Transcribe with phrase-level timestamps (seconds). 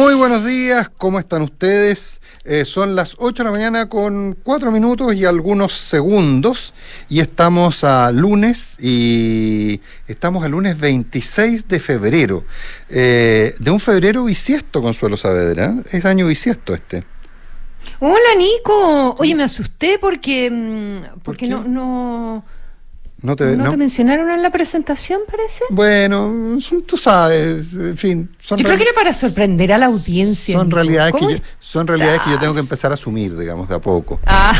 [0.00, 2.22] Muy buenos días, ¿cómo están ustedes?
[2.46, 6.72] Eh, son las 8 de la mañana con 4 minutos y algunos segundos
[7.10, 12.44] y estamos a lunes y estamos a lunes 26 de febrero.
[12.88, 15.74] Eh, de un febrero bisiesto, Consuelo Saavedra.
[15.92, 17.04] Es año bisiesto este.
[17.98, 22.42] Hola Nico, oye me asusté porque mm, porque no, no
[23.22, 25.64] no te, ¿No, te mencionaron en la presentación, parece?
[25.70, 28.30] Bueno, tú sabes, en fin.
[28.40, 30.56] Son yo creo que era para sorprender a la audiencia.
[30.56, 33.74] Son realidades, que yo, son realidades que yo tengo que empezar a asumir, digamos, de
[33.74, 34.20] a poco.
[34.24, 34.54] Ah,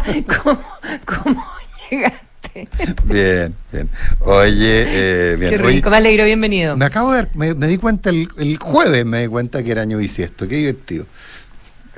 [0.42, 0.60] ¿cómo,
[1.04, 1.44] cómo
[1.90, 2.68] llegaste?
[3.04, 3.90] Bien, bien.
[4.20, 5.50] Oye, eh, bien.
[5.50, 6.78] Qué rico, me alegro, bienvenido.
[6.78, 9.82] Me acabo de me, me, di cuenta el, el, jueves, me di cuenta que era
[9.82, 11.04] año bisiesto, qué divertido.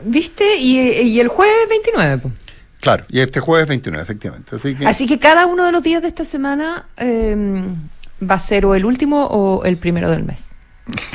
[0.04, 0.56] ¿Viste?
[0.56, 2.34] Y, y el jueves 29, pues.
[2.80, 4.56] Claro, y este jueves 29, efectivamente.
[4.86, 7.62] Así que, cada uno de los días de esta semana eh,
[8.28, 10.52] va a ser o el último o el primero del mes.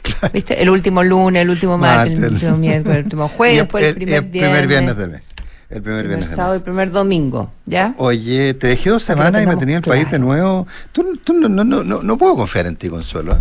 [0.04, 0.32] Claro.
[0.32, 0.62] ¿Viste?
[0.62, 4.24] El último lunes, el último martes, el último miércoles, el último jueves, después el, primer,
[4.24, 5.24] el primer viernes del mes.
[5.70, 6.30] El primer viernes.
[6.30, 7.96] El sábado, el primer domingo, ¿ya?
[7.98, 10.00] Oye, te dejé dos semanas y me tenía en el claro.
[10.00, 10.68] país de nuevo.
[10.92, 13.34] Tú, tú no, no, no, no, puedo confiar en ti, Consuelo.
[13.34, 13.40] ¿eh?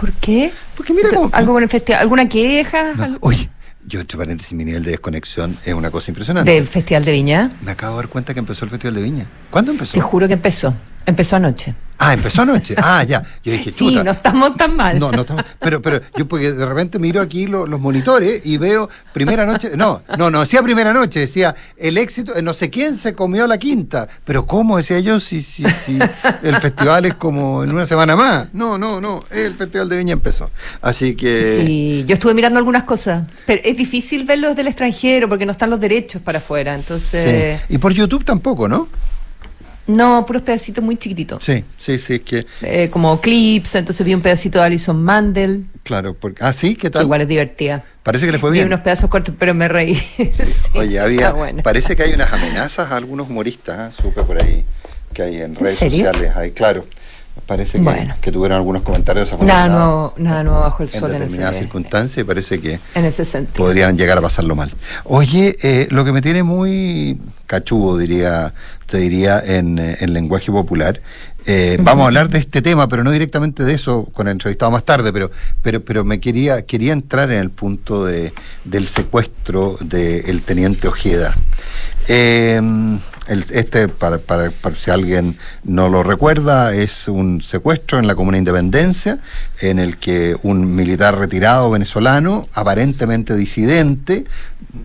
[0.00, 0.52] ¿Por qué?
[0.76, 1.28] Porque mira cómo...
[1.32, 2.02] ¿Algo con el festival?
[2.02, 2.92] ¿Alguna queja?
[2.94, 3.50] No, oye,
[3.86, 6.50] yo, entre paréntesis, mi nivel de desconexión es una cosa impresionante.
[6.50, 7.50] ¿Del Festival de Viña?
[7.62, 9.26] Me acabo de dar cuenta que empezó el Festival de Viña.
[9.50, 9.94] ¿Cuándo empezó?
[9.94, 10.74] Te juro que empezó.
[11.06, 11.74] Empezó anoche.
[11.98, 12.74] Ah, empezó anoche.
[12.76, 13.22] Ah, ya.
[13.42, 14.98] Yo dije, sí, no estamos tan mal.
[14.98, 15.44] No, no estamos.
[15.60, 19.70] Pero, pero yo porque de repente miro aquí lo, los monitores y veo primera noche.
[19.76, 23.58] No, no, no decía primera noche, decía el éxito, no sé quién se comió la
[23.58, 24.08] quinta.
[24.24, 25.98] Pero ¿cómo decía yo si, si, si
[26.42, 28.52] el festival es como en una semana más?
[28.52, 29.24] No, no, no.
[29.30, 30.50] El Festival de Viña empezó.
[30.82, 31.42] Así que.
[31.42, 33.24] Sí, yo estuve mirando algunas cosas.
[33.46, 36.74] Pero es difícil verlos del extranjero porque no están los derechos para afuera.
[36.74, 37.60] Entonces.
[37.68, 37.74] Sí.
[37.74, 38.88] Y por YouTube tampoco, ¿no?
[39.86, 41.44] No, puros pedacitos muy chiquititos.
[41.44, 42.46] Sí, sí, sí, es que...
[42.62, 45.66] Eh, como clips, entonces vi un pedacito de Alison Mandel.
[45.84, 46.42] Claro, porque...
[46.44, 47.02] ah, sí, ¿qué tal?
[47.02, 47.84] Igual es divertida.
[48.02, 48.64] Parece que le fue bien.
[48.64, 49.94] Vi unos pedazos cortos, pero me reí.
[50.16, 50.30] Sí.
[50.44, 51.32] Sí, Oye, había...
[51.32, 51.62] Bueno.
[51.62, 54.02] Parece que hay unas amenazas a algunos humoristas, ¿eh?
[54.02, 54.64] supe por ahí,
[55.12, 56.06] que hay en redes ¿En serio?
[56.06, 56.36] sociales.
[56.36, 56.86] Hay, claro.
[57.46, 58.14] Parece que, Bueno.
[58.20, 61.64] que tuvieron algunos comentarios Nada nuevo, nada nuevo bajo el en sol en determinadas ese,
[61.64, 63.64] circunstancias y parece que en ese sentido.
[63.64, 64.72] podrían llegar a pasarlo mal.
[65.04, 68.52] Oye, eh, lo que me tiene muy cachudo, diría,
[68.86, 71.00] te diría en, eh, en lenguaje popular,
[71.46, 74.72] eh, vamos a hablar de este tema, pero no directamente de eso con el entrevistado
[74.72, 75.30] más tarde, pero,
[75.62, 78.32] pero, pero me quería, quería entrar en el punto de,
[78.64, 81.36] del secuestro del teniente Ojeda.
[82.08, 82.60] Eh,
[83.28, 88.38] este, para, para- para si alguien no lo recuerda, es un secuestro en la Comuna
[88.38, 89.18] Independencia,
[89.60, 94.24] en el que un militar retirado venezolano, aparentemente disidente,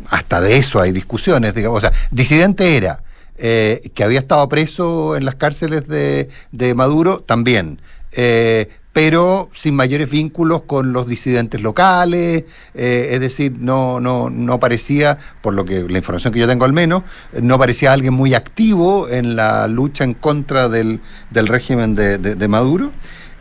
[0.10, 3.04] hasta de eso hay discusiones, digamos, o sea, disidente era,
[3.38, 7.80] eh, que había estado preso en las cárceles de, de Maduro, también.
[8.12, 12.44] Eh, pero sin mayores vínculos con los disidentes locales,
[12.74, 16.66] eh, es decir, no, no, no parecía, por lo que la información que yo tengo
[16.66, 17.04] al menos,
[17.42, 22.48] no parecía alguien muy activo en la lucha en contra del, del régimen de, de-
[22.48, 22.92] Maduro.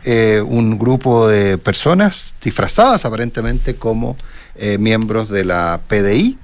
[0.03, 4.17] Eh, un grupo de personas disfrazadas aparentemente como
[4.55, 6.37] eh, miembros de la PDI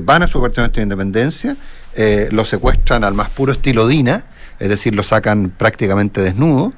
[0.00, 1.54] van a su apartamento de independencia,
[1.94, 4.24] eh, lo secuestran al más puro estilo Dina,
[4.58, 6.72] es decir, lo sacan prácticamente desnudo.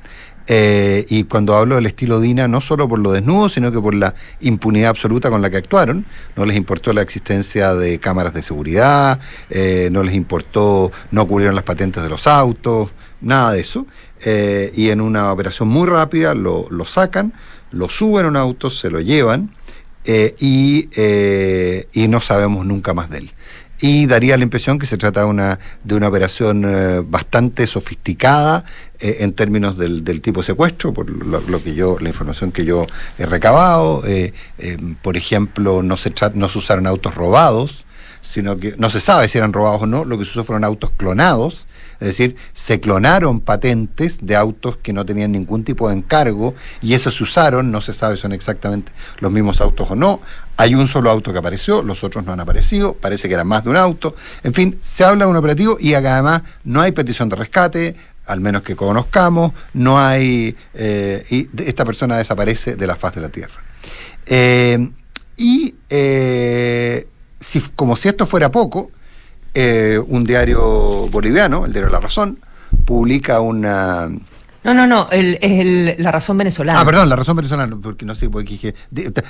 [0.52, 3.94] Eh, y cuando hablo del estilo Dina, no solo por lo desnudo, sino que por
[3.94, 6.04] la impunidad absoluta con la que actuaron.
[6.34, 11.54] No les importó la existencia de cámaras de seguridad, eh, no les importó, no cubrieron
[11.54, 12.90] las patentes de los autos,
[13.20, 13.86] nada de eso.
[14.24, 17.32] Eh, y en una operación muy rápida lo, lo sacan,
[17.70, 19.54] lo suben a un auto, se lo llevan
[20.04, 20.88] eh, y,
[21.92, 23.32] y no sabemos nunca más de él.
[23.80, 28.64] Y daría la impresión que se trata de una, de una operación eh, bastante sofisticada
[28.98, 32.66] eh, en términos del, del tipo de secuestro, por lo, que yo, la información que
[32.66, 32.86] yo
[33.18, 34.06] he recabado.
[34.06, 37.86] Eh, eh, por ejemplo, no se, no se usaron autos robados,
[38.20, 40.64] sino que no se sabe si eran robados o no, lo que se usó fueron
[40.64, 41.66] autos clonados,
[42.00, 46.94] es decir, se clonaron patentes de autos que no tenían ningún tipo de encargo y
[46.94, 50.20] esos usaron, no se sabe si son exactamente los mismos autos o no.
[50.56, 53.64] Hay un solo auto que apareció, los otros no han aparecido, parece que era más
[53.64, 54.16] de un auto.
[54.42, 57.96] En fin, se habla de un operativo y además no hay petición de rescate,
[58.26, 60.56] al menos que conozcamos, no hay...
[60.74, 63.54] eh, y esta persona desaparece de la faz de la Tierra.
[64.26, 64.90] Eh,
[65.36, 67.08] y eh,
[67.40, 68.90] si, como si esto fuera poco,
[69.54, 72.38] eh, un diario boliviano, el diario La Razón,
[72.84, 74.08] publica una...
[74.62, 76.78] No, no, no, el, la razón venezolana.
[76.78, 78.74] Ah, perdón, la razón venezolana, porque no sé por qué dije.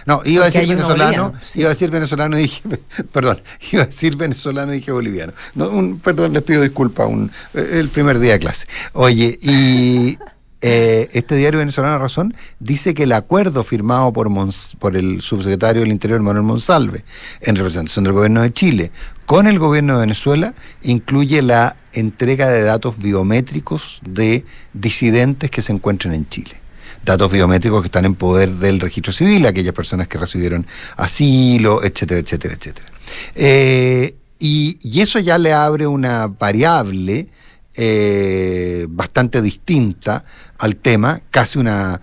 [0.05, 2.63] No, iba a Porque decir venezolano, boliviano, iba a decir venezolano y dije.
[3.13, 3.41] Perdón,
[3.71, 5.33] iba a decir venezolano y dije boliviano.
[5.55, 8.67] No, un, perdón, les pido disculpas, un, eh, el primer día de clase.
[8.93, 10.19] Oye, y,
[10.63, 14.29] Eh, este diario venezolano Razón dice que el acuerdo firmado por,
[14.79, 17.03] por el subsecretario del Interior Manuel Monsalve
[17.41, 18.91] en representación del gobierno de Chile
[19.25, 25.73] con el gobierno de Venezuela incluye la entrega de datos biométricos de disidentes que se
[25.73, 26.61] encuentran en Chile
[27.05, 30.67] datos biométricos que están en poder del registro civil, aquellas personas que recibieron
[30.97, 32.87] asilo, etcétera, etcétera, etcétera.
[33.35, 37.29] Eh, y, eso ya le abre una variable
[37.75, 40.25] eh, bastante distinta
[40.59, 42.01] al tema, casi una,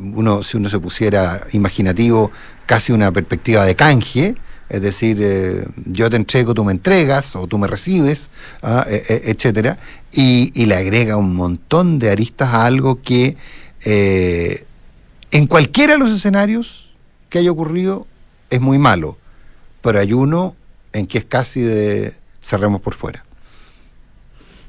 [0.00, 2.30] uno, si uno se pusiera imaginativo,
[2.66, 4.34] casi una perspectiva de canje,
[4.68, 8.30] es decir, eh, yo te entrego, tú me entregas o tú me recibes,
[8.62, 9.78] ah, e, e, etcétera,
[10.12, 13.36] y, y, le agrega un montón de aristas a algo que
[13.84, 14.64] eh,
[15.30, 16.94] en cualquiera de los escenarios
[17.28, 18.06] que haya ocurrido
[18.50, 19.18] es muy malo,
[19.82, 20.56] pero hay uno
[20.92, 23.25] en que es casi de cerremos por fuera.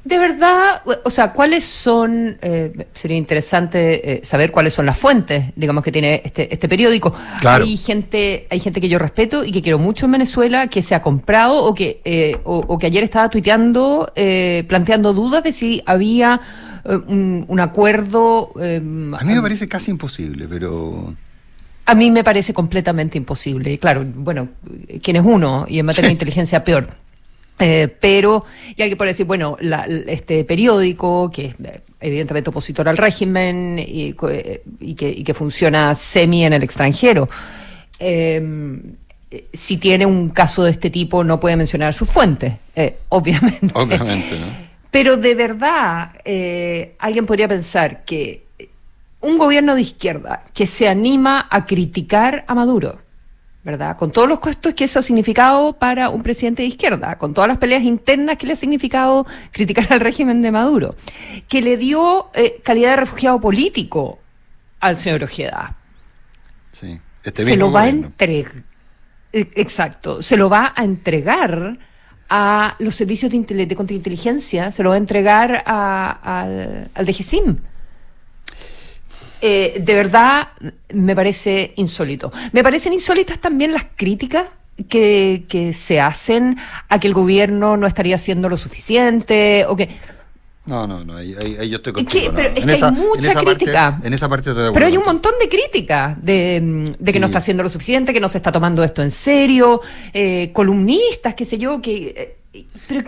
[0.08, 5.48] De verdad, o sea, ¿cuáles son, eh, sería interesante eh, saber cuáles son las fuentes,
[5.58, 7.14] digamos, que tiene este, este periódico?
[7.44, 10.96] Hay gente, hay gente que yo respeto y que quiero mucho en Venezuela que se
[10.96, 14.14] ha comprado o que, eh, o, que ayer estaba tuiteando,
[14.70, 16.40] planteando dudas de si había
[16.86, 18.54] un, acuerdo.
[18.56, 21.14] a mí me parece casi imposible, pero.
[21.86, 23.78] A mí me parece completamente imposible.
[23.78, 24.48] Claro, bueno,
[25.04, 25.66] ¿quién es uno?
[25.68, 26.88] Y en materia de inteligencia peor.
[27.60, 28.46] Eh, pero,
[28.76, 29.58] y alguien puede decir, bueno,
[30.08, 34.62] este periódico, que es eh, evidentemente opositor al régimen y, eh,
[34.96, 37.28] que, funciona semi en el extranjero,
[38.00, 42.54] si tiene un caso de este tipo no puede mencionar sus fuentes,
[43.10, 43.72] obviamente.
[43.74, 44.68] Obviamente, ¿no?
[44.92, 46.12] Pero de verdad,
[47.00, 48.44] alguien podría pensar que
[49.22, 53.00] un gobierno de izquierda que se anima a criticar a Maduro,
[53.68, 53.98] ¿verdad?
[53.98, 57.50] Con todos los costos que eso ha significado para un presidente de izquierda, con todas
[57.50, 60.96] las peleas internas que le ha significado criticar al régimen de Maduro,
[61.50, 64.20] que le dio eh, calidad de refugiado político
[64.80, 65.76] al señor Ojeda.
[66.72, 68.64] Sí, este se lo va a entregar.
[69.34, 71.78] Eh, exacto, se lo va a entregar
[72.30, 77.58] a los servicios de, contrainteligencia, se lo va a entregar al, al DGCIM.
[79.42, 80.50] Eh, de verdad
[80.94, 82.32] me parece insólito.
[82.52, 84.48] Me parecen insólitas también las críticas
[84.90, 86.58] que, que se hacen
[86.90, 89.90] a que el gobierno no estaría haciendo lo suficiente o que...
[90.66, 91.34] No, no, no, ahí,
[91.70, 92.34] yo estoy contigo.
[92.36, 94.02] pero es que hay mucha crítica.
[94.04, 97.64] en esa parte Pero hay un montón de crítica de, de que no está haciendo
[97.64, 99.82] lo suficiente, que no se está tomando esto en serio,
[100.14, 102.38] eh, columnistas, qué sé yo, que...
[102.54, 103.04] Eh, pero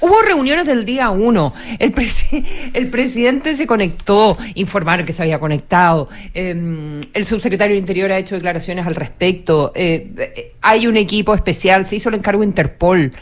[0.00, 1.52] Hubo reuniones del día uno.
[1.78, 1.94] El,
[2.74, 6.08] el presidente se conectó, informaron que se había conectado.
[6.34, 9.72] Em, el subsecretario de Interior ha hecho declaraciones al respecto.
[9.74, 13.12] Eh, eh, hay un equipo especial, se hizo el encargo Interpol.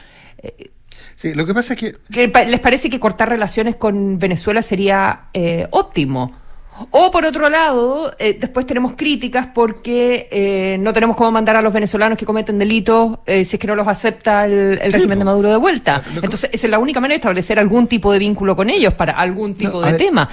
[1.17, 1.97] sí, lo que pasa es que...
[2.47, 6.33] ¿Les parece que cortar relaciones con Venezuela sería eh, óptimo?
[6.91, 11.63] O por otro lado, eh, después tenemos críticas porque eh, no tenemos cómo mandar a
[11.63, 15.25] los venezolanos que cometen delitos eh, si es que no los acepta el, régimen de
[15.25, 16.03] Maduro de vuelta.
[16.15, 19.13] Entonces, esa es la única manera de establecer algún tipo de vínculo con ellos para
[19.13, 20.29] algún tipo de tema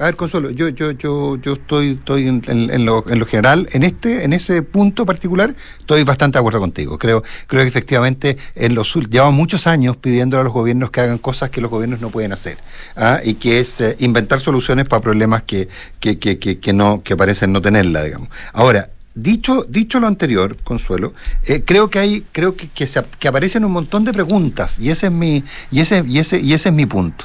[0.00, 3.82] a ver, Consuelo, yo, yo, yo, yo estoy, estoy en, lo, en lo general, en
[3.82, 6.98] este, en ese punto particular, estoy bastante de acuerdo contigo.
[6.98, 11.18] Creo, creo que efectivamente en los llevamos muchos años pidiendo a los gobiernos que hagan
[11.18, 12.58] cosas que los gobiernos no pueden hacer.
[12.96, 13.20] ¿ah?
[13.24, 15.68] Y que es eh, inventar soluciones para problemas que,
[15.98, 18.28] que, que, que, no, que parecen no tenerla, digamos.
[18.52, 18.90] Ahora,
[19.20, 21.12] Dicho, dicho lo anterior, Consuelo,
[21.48, 24.90] eh, creo que hay, creo que, que, se, que, aparecen un montón de preguntas y
[24.90, 25.42] ese es mi,
[25.72, 27.24] y ese, y ese, y ese es mi punto.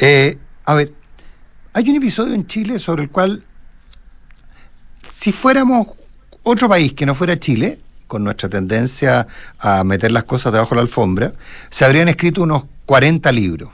[0.00, 0.92] Eh, a ver,
[1.74, 3.44] hay un episodio en Chile sobre el cual,
[5.08, 5.88] si fuéramos
[6.42, 9.26] otro país que no fuera Chile, con nuestra tendencia
[9.58, 11.32] a meter las cosas debajo de la alfombra,
[11.70, 13.70] se habrían escrito unos 40 libros.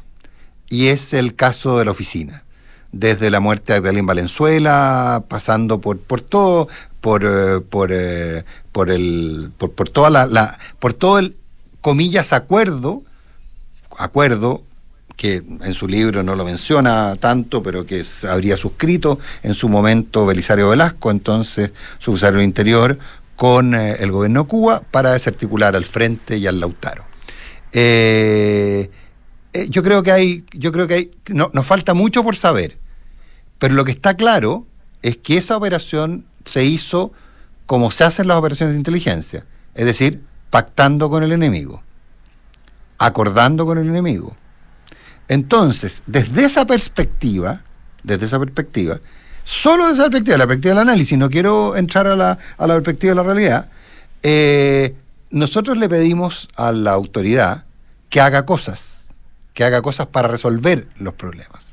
[0.68, 2.44] Y es el caso de la oficina.
[2.92, 6.68] Desde la muerte de Agdalín Valenzuela, pasando por, por todo,
[7.00, 11.36] por, eh, por, eh, por, el, por, toda la, la, por todo el,
[11.80, 13.02] comillas, acuerdo,
[13.98, 14.62] acuerdo
[15.18, 20.24] que en su libro no lo menciona tanto, pero que habría suscrito en su momento
[20.24, 22.98] Belisario Velasco, entonces subsecretario del Interior,
[23.34, 27.04] con eh, el gobierno de Cuba para desarticular al Frente y al Lautaro.
[27.72, 28.88] Eh,
[29.52, 32.78] eh, yo creo que hay, yo creo que hay, no, nos falta mucho por saber,
[33.58, 34.66] pero lo que está claro
[35.02, 37.12] es que esa operación se hizo
[37.66, 39.44] como se hacen las operaciones de inteligencia,
[39.74, 41.82] es decir, pactando con el enemigo,
[42.98, 44.36] acordando con el enemigo
[45.28, 47.62] entonces, desde esa perspectiva,
[48.02, 48.98] desde esa perspectiva,
[49.44, 52.74] solo desde esa perspectiva, la perspectiva del análisis, no quiero entrar a la, a la
[52.74, 53.68] perspectiva de la realidad,
[54.22, 54.94] eh,
[55.30, 57.64] nosotros le pedimos a la autoridad
[58.08, 59.08] que haga cosas,
[59.52, 61.66] que haga cosas para resolver los problemas.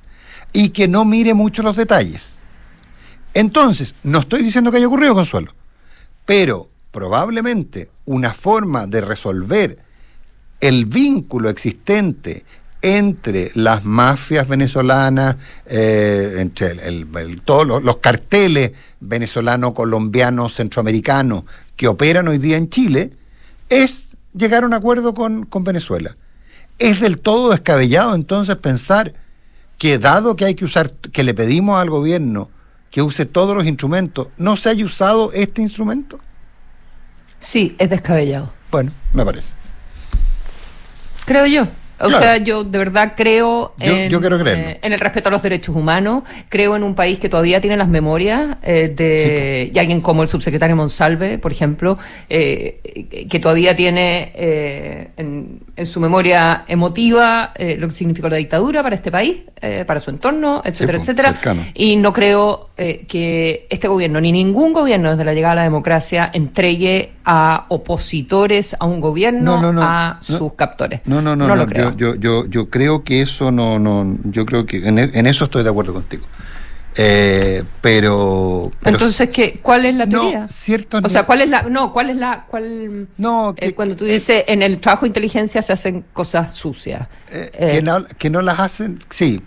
[0.57, 2.47] y que no mire mucho los detalles.
[3.33, 5.51] Entonces, no estoy diciendo que haya ocurrido, Consuelo,
[6.25, 9.79] pero probablemente una forma de resolver
[10.61, 12.45] el vínculo existente
[12.85, 16.75] entre las mafias venezolanas, eh, entre
[17.43, 23.11] todos los, carteles venezolano, colombiano, centroamericano que operan hoy día en Chile,
[23.69, 26.15] es llegar a un acuerdo con, con Venezuela.
[26.77, 29.15] Es del todo descabellado entonces pensar
[29.79, 32.51] que dado que hay que usar, que le pedimos al gobierno
[32.91, 36.19] que use todos los instrumentos, ¿no se haya usado este instrumento?
[37.39, 38.53] Sí, es descabellado.
[38.69, 39.55] Bueno, me parece.
[41.25, 41.67] Creo yo.
[41.99, 46.23] O sea, yo de verdad creo en, eh, en, el respeto a los derechos humanos,
[46.49, 50.29] creo en un país que todavía tiene las memorias eh, de y alguien como el
[50.29, 51.97] subsecretario Monsalve, por ejemplo,
[52.29, 54.31] eh, que todavía tiene
[55.17, 59.43] en, en, su memoria emotiva lo que significó la dictadura para este país,
[59.85, 61.35] para su entorno, etcétera, etcétera.
[61.73, 66.29] Y no creo que este gobierno, ni ningún gobierno desde la llegada a la democracia,
[66.33, 71.01] entregue a opositores a un gobierno a sus captores.
[71.05, 71.84] No, no, no, no, lo creo.
[71.91, 75.63] Yo, yo, yo, creo que eso no, no, yo creo que en, en eso estoy
[75.63, 76.25] de acuerdo contigo.
[76.97, 81.63] Eh, pero, entonces qué cuál es la teoría no, cierto o sea cuál es la
[81.63, 85.61] no cuál es la cuál no eh, cuando tú dices en el trabajo de inteligencia
[85.61, 89.41] se hacen cosas sucias eh, que, no, que no las hacen sí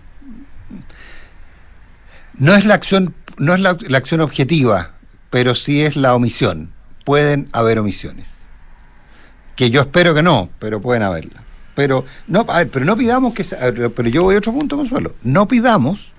[2.34, 4.90] no es la acción no es la, la acción objetiva
[5.30, 6.74] pero sí es la omisión
[7.08, 8.46] pueden haber omisiones.
[9.56, 11.42] Que yo espero que no, pero pueden haberla.
[11.78, 13.44] Pero no, pero no pidamos que
[13.94, 15.14] pero yo voy a otro punto, Consuelo.
[15.22, 16.12] No pidamos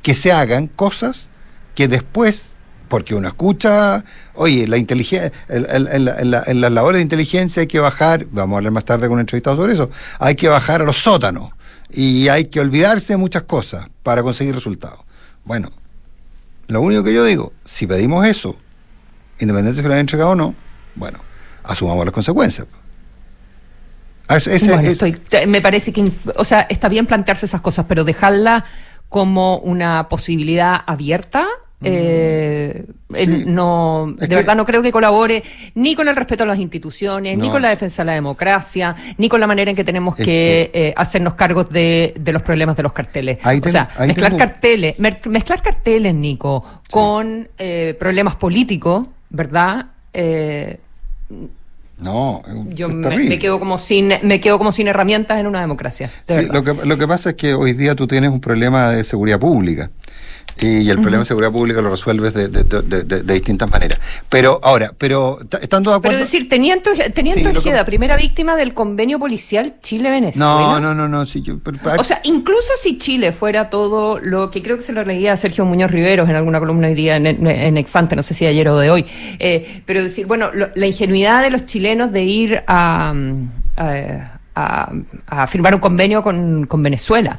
[0.00, 1.28] que se hagan cosas
[1.74, 2.56] que después,
[2.88, 8.54] porque uno escucha, oye, la inteligencia, en, las labores de inteligencia hay que bajar, vamos
[8.54, 11.50] a hablar más tarde con un entrevistado sobre eso, hay que bajar a los sótanos
[11.90, 15.00] y hay que olvidarse de muchas cosas para conseguir resultados.
[15.44, 15.72] Bueno,
[16.68, 18.56] lo único que yo digo, si pedimos eso
[19.40, 20.54] independiente de si lo han entregado o no,
[20.94, 21.18] bueno,
[21.64, 22.66] asumamos las consecuencias.
[24.28, 24.38] Ah,
[25.46, 28.64] me parece que, o sea, está bien plantearse esas cosas, pero dejarla
[29.08, 31.46] como una posibilidad abierta
[31.82, 32.84] eh,
[33.46, 35.42] no, de verdad no creo que colabore
[35.74, 39.28] ni con el respeto a las instituciones, ni con la defensa de la democracia, ni
[39.28, 42.92] con la manera en que tenemos que, eh, hacernos cargos de, los problemas de los
[42.92, 43.38] carteles.
[43.44, 49.86] o sea, mezclar carteles, mezclar carteles, Nico, con eh, problemas políticos ¿verdad?
[51.98, 56.10] No, yo me, quedo como sin me quedo como sin herramientas en una democracia.
[56.50, 59.40] lo que, lo que pasa es que hoy día tú tienes un problema de seguridad
[59.40, 59.90] pública
[60.58, 64.00] y el problema de seguridad pública lo resuelves de, de, de, de, distintas maneras.
[64.30, 66.16] Pero ahora, pero estando de acuerdo.
[66.16, 70.46] Pero decir, teniendo, teniendo Ojeda, primera víctima del convenio policial Chile-Venezuela.
[70.46, 71.26] No, no, no, no.
[71.26, 71.56] Sí, yo,
[71.98, 75.36] o sea, incluso si Chile fuera todo lo que creo que se lo leía a
[75.36, 78.66] Sergio Muñoz Riveros en alguna columna hoy día en, en, Exante, no sé si ayer
[78.68, 79.04] o de hoy.
[79.38, 83.12] Eh, pero decir, bueno, la ingenuidad de los chilenos de ir a,
[83.76, 84.92] a,
[85.26, 87.38] a firmar un convenio con, con Venezuela.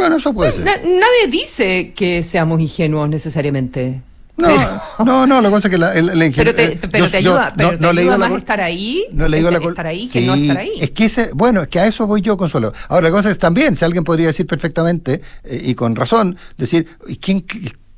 [0.00, 0.64] Bueno, eso puede ser.
[0.64, 4.00] nadie dice que seamos ingenuos necesariamente.
[4.38, 4.48] No,
[5.04, 7.72] no, no, lo que pasa es que la, la, Pero te, pero te ayuda, pero
[7.72, 10.56] no, te ayuda más estar ahí, no le digo la, estar ahí que no estar
[10.56, 10.72] ahí.
[10.80, 12.72] Es que ese, bueno, es que a eso voy yo, Consuelo.
[12.88, 16.86] Ahora, la cosa es también, si alguien podría decir perfectamente, eh, y con razón, decir,
[17.20, 17.44] ¿quién,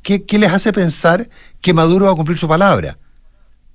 [0.03, 1.29] qué, ¿qué les hace pensar
[1.61, 2.99] que Maduro va a cumplir su palabra?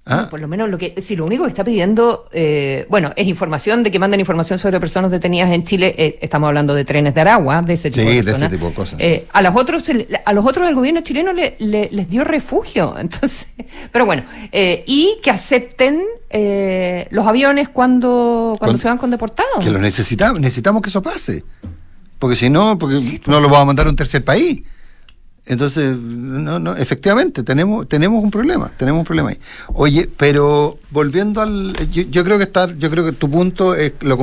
[0.09, 0.27] ¿Ah?
[0.29, 3.83] por lo menos lo que, si lo único que está pidiendo, eh, bueno, es información
[3.83, 5.93] de que manden información sobre personas detenidas en Chile.
[5.97, 8.39] Eh, estamos hablando de trenes de Aragua, de ese tipo de cosas.
[8.39, 8.99] de ese tipo de cosas.
[8.99, 9.83] Eh, a los otros,
[10.25, 13.53] a los otros el gobierno chileno le, les dio refugio, entonces,
[13.91, 16.03] pero bueno, y que acepten
[17.09, 19.63] los aviones cuando, cuando se van con deportados.
[19.63, 21.43] Que lo necesitamos, necesitamos que eso pase,
[22.19, 24.63] porque si no, porque no lo vamos a mandar a un tercer país.
[25.47, 29.39] Entonces, no, no, efectivamente, tenemos, tenemos un problema, tenemos un problema ahí.
[29.73, 34.17] Oye, pero volviendo al, yo, creo que estar, yo creo que tu punto es, lo,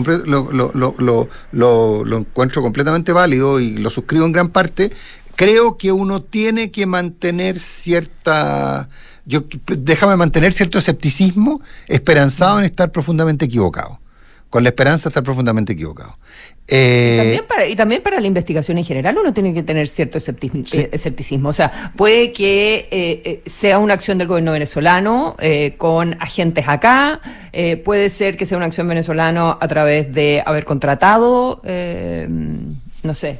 [0.52, 4.92] lo, lo, encuentro completamente válido y lo suscribo en gran parte.
[5.34, 8.88] Creo que uno tiene que mantener cierta,
[9.24, 13.98] yo déjame mantener cierto escepticismo, esperanzado en estar profundamente equivocado
[14.54, 16.16] con la esperanza de estar profundamente equivocado.
[16.66, 19.86] Eh, y, también para, y, también para, la investigación en general uno tiene que tener
[19.86, 21.50] cierto eh, escepticismo.
[21.50, 25.36] O sea, puede que eh, sea una acción del gobierno venezolano
[25.76, 27.20] con agentes acá,
[27.84, 33.38] puede ser que sea una acción venezolana a través de haber contratado, no sé,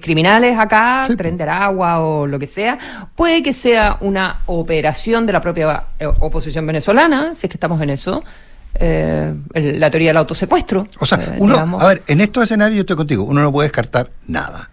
[0.00, 2.78] criminales acá, prender agua o lo que sea.
[3.14, 5.84] Puede que sea una operación de la propia
[6.20, 8.22] oposición venezolana, si es que estamos en eso.
[8.80, 10.86] Eh, la teoría del autosecuestro.
[11.00, 13.68] O sea, eh, uno, a ver, en estos escenarios yo estoy contigo, uno no puede
[13.68, 14.70] descartar nada.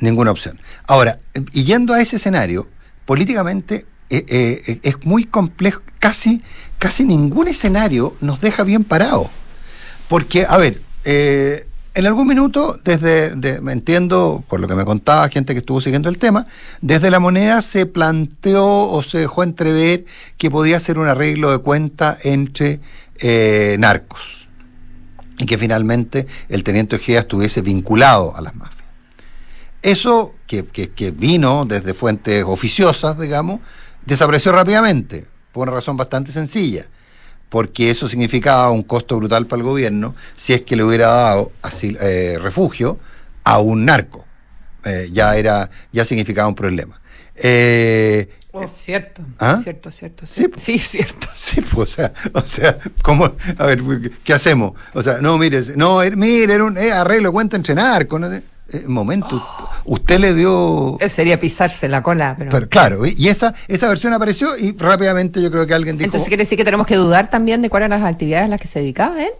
[0.00, 0.60] Ninguna opción.
[0.86, 1.18] Ahora,
[1.52, 2.68] y yendo a ese escenario,
[3.04, 4.24] políticamente eh,
[4.66, 6.42] eh, es muy complejo, casi,
[6.78, 9.28] casi ningún escenario nos deja bien parados.
[10.08, 15.28] Porque, a ver, eh, en algún minuto, desde, me entiendo, por lo que me contaba
[15.28, 16.46] gente que estuvo siguiendo el tema,
[16.80, 20.04] desde la moneda se planteó o se dejó entrever
[20.36, 22.80] que podía ser un arreglo de cuenta entre
[23.78, 24.48] narcos
[25.38, 28.78] y que finalmente el teniente Ojeda estuviese vinculado a las mafias.
[29.82, 30.64] Eso, que,
[31.16, 33.60] vino desde fuentes oficiosas, digamos,
[34.04, 36.86] desapareció rápidamente, por una razón bastante sencilla,
[37.48, 41.52] porque eso significaba un costo brutal para el gobierno si es que le hubiera dado
[41.82, 42.98] eh, refugio
[43.44, 44.26] a un narco.
[44.84, 47.00] Eh, ya era, ya significaba un problema.
[47.34, 49.60] Eh, oh, cierto, ¿Ah?
[49.62, 51.28] cierto, cierto, Sí, sí, cierto.
[51.34, 53.32] Sí, pues, o sea, o sea, ¿cómo?
[53.58, 53.82] A ver,
[54.24, 54.72] ¿qué hacemos?
[54.92, 58.20] O sea, no, mire, no, mire, era un arreglo de cuenta entre narcos.
[58.70, 59.42] Eh, momento,
[59.86, 60.98] usted le dio...
[61.08, 62.36] Sería pisarse la cola.
[62.38, 66.04] Pero, claro, y esa, esa versión apareció y rápidamente yo creo que alguien dijo...
[66.04, 68.60] Entonces quiere decir que tenemos que dudar también de cuáles eran las actividades a las
[68.60, 69.30] que se dedicaba él.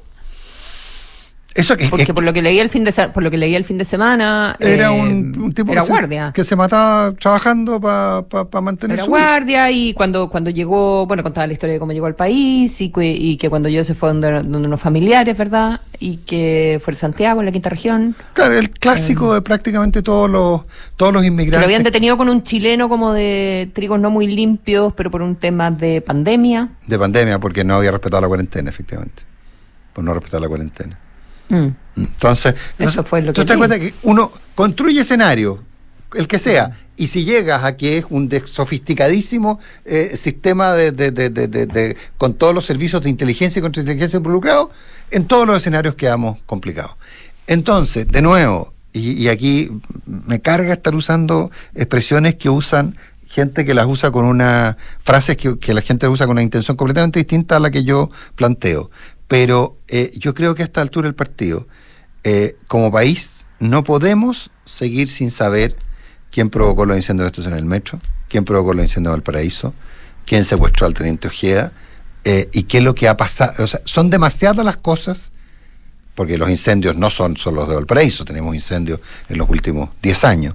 [1.59, 3.65] Eso que, Porque por lo que leí el fin de por lo que leí el
[3.65, 6.27] fin de semana era un, eh, tipo era que, guardia.
[6.27, 11.25] Se, que se mataba trabajando para pa, mantener era guardia y cuando cuando llegó bueno
[11.25, 14.11] contaba la historia de cómo llegó al país y, y que cuando yo se fue
[14.11, 18.15] donde, donde, unos familiares verdad y que fue en Santiago en la quinta región.
[18.35, 20.63] Claro el clásico eh, de prácticamente todos los
[20.95, 24.93] todos los inmigrantes lo habían detenido con un chileno como de trigos no muy limpios
[24.95, 26.69] pero por un tema de pandemia.
[26.87, 29.25] De pandemia porque no había respetado la cuarentena efectivamente.
[29.93, 31.08] Por no respetar la cuarentena
[31.49, 31.69] Mm.
[31.97, 35.63] Entonces, Eso fue lo que te cuenta que uno construye escenario,
[36.15, 42.35] el que sea, y si llegas a que es un sofisticadísimo eh, sistema de, con
[42.35, 44.71] todos los servicios de inteligencia y contrainteligencia involucrados,
[45.11, 46.97] en todos los escenarios quedamos complicados.
[47.47, 49.71] Entonces, de nuevo, y, aquí
[50.07, 52.97] me carga estar usando expresiones que usan
[53.29, 56.77] gente que las usa con una frases que, que la gente usa con una intención
[56.77, 58.91] completamente distinta a la que yo planteo.
[59.29, 61.69] Pero eh, yo creo que a esta altura del partido,
[62.25, 65.77] eh, como país, no podemos seguir sin saber
[66.31, 69.75] quién provocó los incendios de la estación del metro, quién provocó los incendios de Valparaíso,
[70.27, 71.73] quién secuestró al teniente Ojeda
[72.25, 73.63] eh, y qué es lo que ha pasado.
[73.63, 75.33] O sea, son demasiadas las cosas,
[76.15, 80.25] porque los incendios no son solo los de Valparaíso, tenemos incendios en los últimos 10
[80.25, 80.55] años.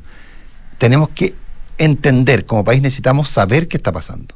[0.77, 1.35] Tenemos que
[1.77, 4.35] entender, como país necesitamos saber qué está pasando.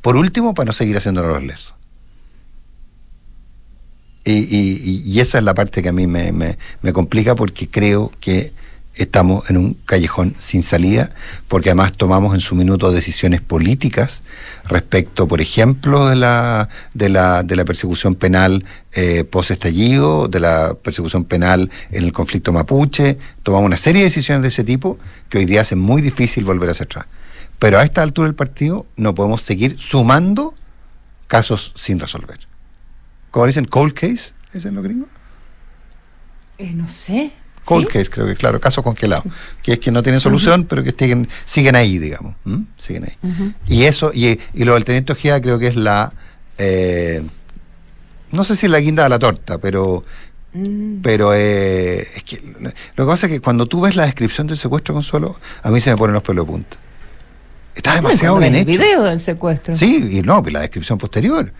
[0.00, 1.74] Por último, para no seguir haciéndonos los lesos.
[4.24, 6.56] Y, esa es la parte que a mí me,
[6.92, 8.52] complica porque creo que
[8.94, 11.10] estamos en un callejón sin salida,
[11.48, 14.22] porque además tomamos en su minuto decisiones políticas
[14.64, 20.74] respecto, por ejemplo, de la, de la, de la persecución penal eh, post-estallido, de la
[20.74, 24.98] persecución penal en el conflicto mapuche, tomamos una serie de decisiones de ese tipo
[25.30, 27.06] que hoy día hacen muy difícil volver hacia atrás.
[27.58, 30.54] Pero a esta altura del partido no podemos seguir sumando
[31.26, 32.49] casos sin resolver
[33.30, 35.06] como dicen, cold case, ¿es en lo gringo?
[36.58, 37.32] Eh, no sé.
[37.64, 39.22] Cold case, creo que, claro, caso congelado,
[39.62, 42.34] que es que no tienen solución, pero que siguen, siguen ahí, digamos.
[42.78, 43.54] Siguen ahí.
[43.66, 46.12] Y eso, y, lo del teniente Ojeda creo que es la.
[46.58, 47.22] Eh,
[48.32, 50.04] no sé si es la guinda de la torta, pero.
[50.52, 51.00] Mm.
[51.02, 52.42] Pero eh, es que
[52.96, 55.80] lo que pasa es que cuando tú ves la descripción del secuestro, Consuelo, a mí
[55.80, 56.76] se me ponen los pelos de punta.
[57.74, 58.68] Está demasiado bien hecho.
[58.70, 59.76] El video del secuestro.
[59.76, 61.52] Sí, y no, la descripción posterior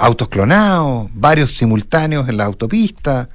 [0.00, 3.28] autos clonados, varios simultáneos en la autopista.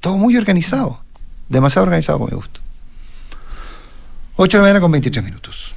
[0.00, 1.02] Todo muy organizado,
[1.48, 2.60] demasiado organizado por mi gusto.
[4.36, 5.74] 8 de la mañana con 23 minutos.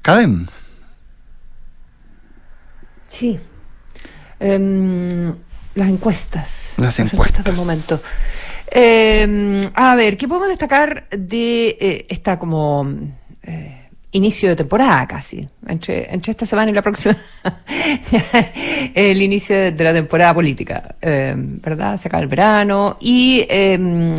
[0.00, 0.46] Cadem.
[3.08, 3.40] Sí.
[4.38, 5.34] Em,
[5.74, 6.68] las encuestas.
[6.76, 7.44] Las, encuestas.
[7.44, 8.00] del momento.
[8.76, 12.84] Eh, a ver, ¿qué podemos destacar de eh, esta como
[13.44, 15.48] eh, inicio de temporada casi?
[15.68, 17.16] Entre, esta semana y la próxima,
[18.94, 21.96] el inicio de, la temporada política, eh, ¿verdad?
[21.98, 24.16] Se acaba el verano y em,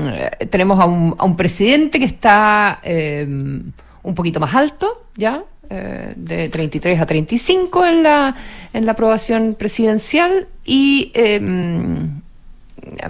[0.49, 5.43] tenemos a un, presidente que está em, un poquito más alto, ¿ya?
[5.69, 8.35] Eh, de 33 a 35 en la,
[8.71, 12.21] en la aprobación presidencial y em,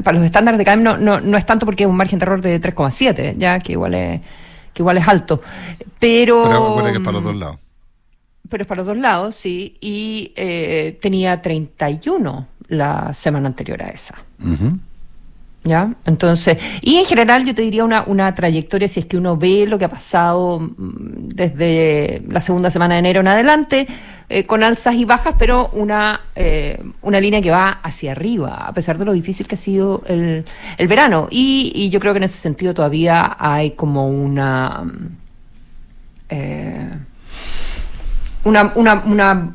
[0.03, 2.41] para los estándares de CAEM no, no, es tanto porque es un margen de error
[2.41, 4.21] de 3,7, ya que igual es
[4.73, 5.41] que igual es alto.
[5.99, 7.57] Pero, pero que es para los dos lados.
[8.49, 13.87] Pero es para los dos lados, sí, y eh, tenía 31 la semana anterior a
[13.87, 14.15] esa.
[15.63, 15.95] ¿Ya?
[16.05, 19.65] Entonces, y en general yo te diría una, una trayectoria, si es que uno ve
[19.67, 23.87] lo que ha pasado mm, desde la segunda semana de enero en adelante,
[24.29, 28.73] eh, con alzas y bajas, pero una, eh, una línea que va hacia arriba, a
[28.73, 30.45] pesar de lo difícil que ha sido el,
[30.77, 31.27] el verano.
[31.29, 34.83] Y, y yo creo que en ese sentido todavía hay como una...
[34.83, 35.17] Mm,
[36.29, 36.89] eh,
[38.45, 39.51] una, una, una,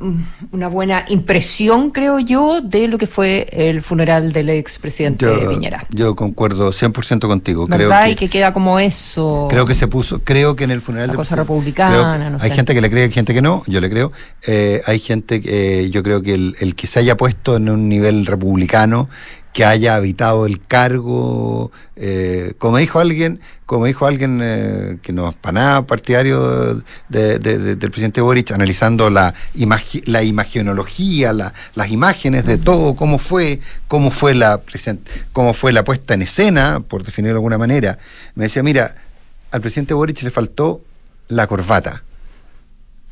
[0.51, 5.87] una, buena impresión, creo yo, de lo que fue el funeral del expresidente Piñera.
[5.91, 7.67] Yo concuerdo 100% contigo.
[7.67, 7.87] ¿Verdad?
[7.87, 9.47] Creo que, y que queda como eso.
[9.49, 12.75] Creo que se puso, creo que en el funeral la cosa republicana, no Hay gente
[12.75, 14.13] que le cree, hay gente que no, yo le creo.
[14.47, 17.69] Eh, hay gente, que eh, yo creo que el, el que se haya puesto en
[17.69, 19.09] un nivel republicano
[19.53, 25.31] que haya habitado el cargo, eh, como dijo alguien, como dijo alguien eh, que no
[25.31, 29.35] es para nada partidario del presidente Boric, analizando la,
[30.05, 34.61] la imagenología, las imágenes de todo, cómo fue, cómo fue la
[35.33, 37.99] cómo fue la puesta en escena, por definirlo de alguna manera,
[38.35, 38.95] me decía, mira,
[39.51, 40.83] al presidente Boric le faltó
[41.29, 42.05] la corbata.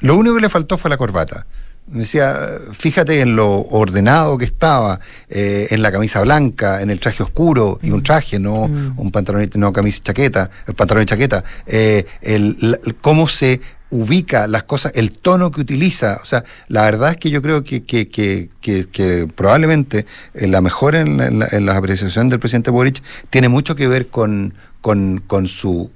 [0.01, 1.46] Lo único que le faltó fue la corbata
[1.90, 2.37] decía,
[2.72, 7.79] fíjate en lo ordenado que estaba, eh, en la camisa blanca, en el traje oscuro,
[7.83, 8.03] y un mm.
[8.03, 8.98] traje, no mm.
[8.98, 14.46] un pantalón, no camisa y chaqueta, el pantalón y chaqueta, eh, el, cómo se ubica
[14.46, 16.18] las cosas, el tono que utiliza.
[16.22, 20.61] O sea, la verdad es que yo creo que, que, que, que, probablemente eh, la
[20.61, 25.46] mejor en, en, la, apreciación del presidente Boric tiene mucho que ver con, con, con
[25.46, 25.90] su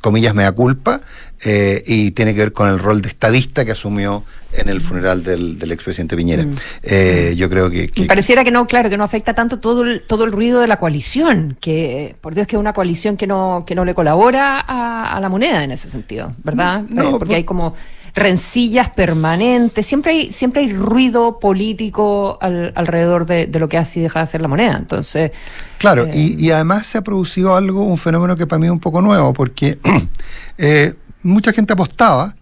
[0.00, 1.00] comillas, mea culpa,
[1.44, 5.22] eh, y tiene que ver con el rol de estadista que asumió en el funeral
[5.22, 6.44] del, del expresidente Piñera.
[6.44, 6.56] Mm.
[6.82, 10.24] Eh, yo creo que, Pareciera que no, claro, que no afecta tanto todo el, todo
[10.24, 13.74] el ruido de la coalición, que por Dios que es una coalición que no, que
[13.74, 16.84] no le colabora a, la moneda en ese sentido, ¿verdad?
[16.88, 17.74] No, Porque hay como
[18.18, 24.20] rencillas permanentes, siempre hay, siempre hay ruido político alrededor de, lo que hace y deja
[24.20, 24.76] de hacer la moneda.
[24.76, 25.32] Entonces.
[25.78, 28.80] Claro, y, eh, además se ha producido algo, un fenómeno que para mí es un
[28.80, 29.78] poco nuevo, porque
[30.58, 32.34] eh, mucha gente apostaba,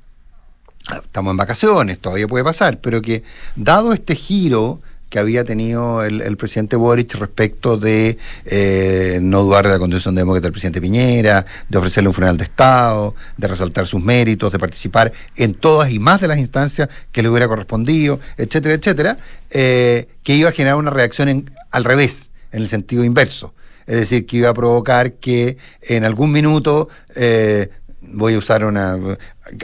[1.05, 3.23] estamos en vacaciones, todavía puede pasar, pero que
[3.55, 4.81] dado este giro
[5.17, 10.43] que había tenido el, presidente Boric respecto de eh, no dudar de la condición demócrata
[10.43, 15.15] del presidente Piñera, de ofrecerle un funeral de Estado, de resaltar sus méritos, de participar
[15.35, 19.17] en todas y más de las instancias que le hubiera correspondido, etcétera, etcétera,
[19.49, 23.55] eh, que iba a generar una reacción al revés, en el sentido inverso.
[23.87, 27.71] Es decir, que iba a provocar que en algún minuto eh,
[28.03, 28.99] voy a usar una,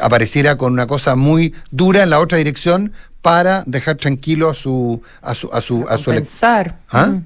[0.01, 5.01] apareciera con una cosa muy dura en la otra dirección para dejar tranquilo a su
[5.23, 6.79] a su a su a compensar.
[6.91, 7.07] ¿Ah?
[7.07, 7.25] Mm.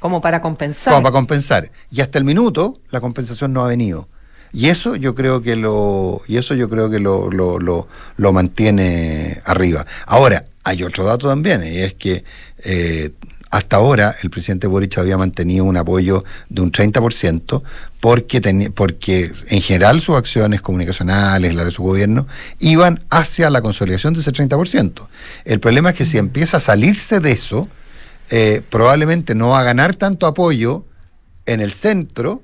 [0.00, 0.94] Como para compensar.
[0.94, 1.70] Como para compensar.
[1.90, 4.08] Y hasta el minuto la compensación no ha venido.
[4.52, 8.32] Y eso yo creo que lo y eso yo creo que lo, lo, lo, lo
[8.32, 9.84] mantiene arriba.
[10.06, 12.24] Ahora, hay otro dato también, y es que
[12.58, 13.10] eh,
[13.50, 17.62] hasta ahora el presidente Boric había mantenido un apoyo de un 30%
[18.00, 22.26] porque, porque en general sus acciones comunicacionales, las de su gobierno,
[22.58, 25.08] iban hacia la consolidación de ese 30%.
[25.44, 27.68] El problema es que si empieza a salirse de eso,
[28.30, 30.84] eh, probablemente no va a ganar tanto apoyo
[31.46, 32.42] en el centro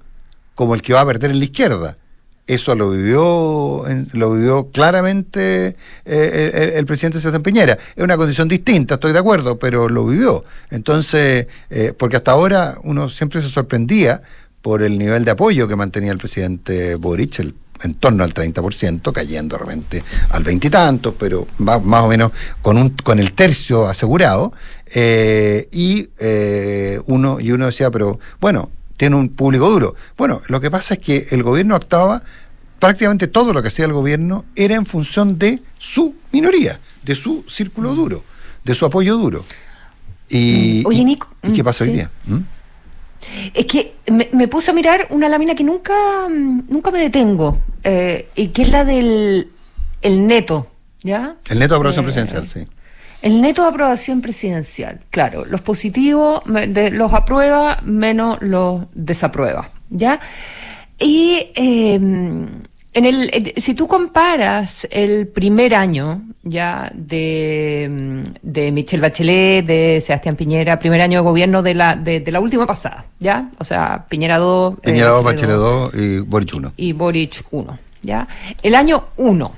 [0.55, 1.99] como el que va a perder en la izquierda.
[2.47, 7.79] Eso lo vivió, lo vivió claramente eh, el, presidente César Piñera.
[7.97, 10.45] Es una condición distinta, estoy de acuerdo, pero lo vivió.
[10.71, 14.21] Entonces, eh, porque hasta ahora uno siempre se sorprendía
[14.61, 19.11] por el nivel de apoyo que mantenía el presidente Boric, el, en torno al 30%,
[19.11, 24.53] cayendo realmente al veintitantos, pero más, más, o menos con, un, con el tercio asegurado.
[24.95, 26.11] Eh, y,
[27.07, 29.95] uno, y uno decía, pero bueno, tiene un público duro.
[30.17, 32.23] Bueno, lo que pasa es que el gobierno actuaba,
[32.79, 37.45] prácticamente todo lo que hacía el gobierno era en función de su minoría, de su
[37.49, 37.97] círculo mm.
[37.97, 38.25] duro,
[38.65, 39.45] de su apoyo duro.
[40.29, 40.87] Y, mm.
[40.87, 42.11] Oye, Nico, ¿y, qué pasa hoy día?
[42.27, 42.39] ¿Mm?
[43.55, 45.95] Es que me, puse a mirar una lámina que nunca,
[46.29, 49.49] nunca me detengo, eh, y que es la del
[50.03, 50.67] el neto,
[51.03, 51.37] ¿ya?
[51.49, 52.69] El neto de aprobación eh, presidencial, sí.
[53.25, 60.21] El neto de aprobación presidencial, claro, los positivos los aprueba menos los desaprueba, ¿ya?
[60.99, 62.47] Y em,
[62.93, 70.37] en el, si tú comparas el primer año ya de, de Michelle Bachelet, de Sebastián
[70.37, 73.51] Piñera, primer año de gobierno de la, de, la última pasada, ¿ya?
[73.57, 74.81] O sea, Piñera 2.
[74.81, 76.73] Piñera 2, Bachelet 2 y Boric 1.
[76.77, 78.29] Y, y Boric 1, ¿ya?
[78.63, 79.53] El año 1,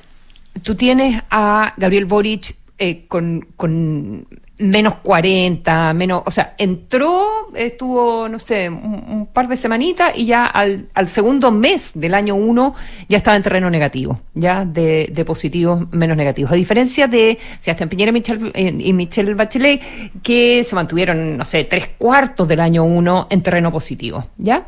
[0.62, 4.26] tú tienes a Gabriel Boric eh, con, con
[4.58, 10.46] menos 40, menos, o sea, entró, estuvo, no sé, un, par de semanitas y ya
[10.46, 12.74] al, al, segundo mes del año 1
[13.08, 16.52] ya estaba en terreno negativo, ya de, de positivos menos negativos.
[16.52, 19.82] A diferencia de Sebastián Piñera y Michelle, eh, y Michelle Bachelet,
[20.22, 24.66] que se mantuvieron, no sé, tres cuartos del año 1 en terreno positivo, ¿ya?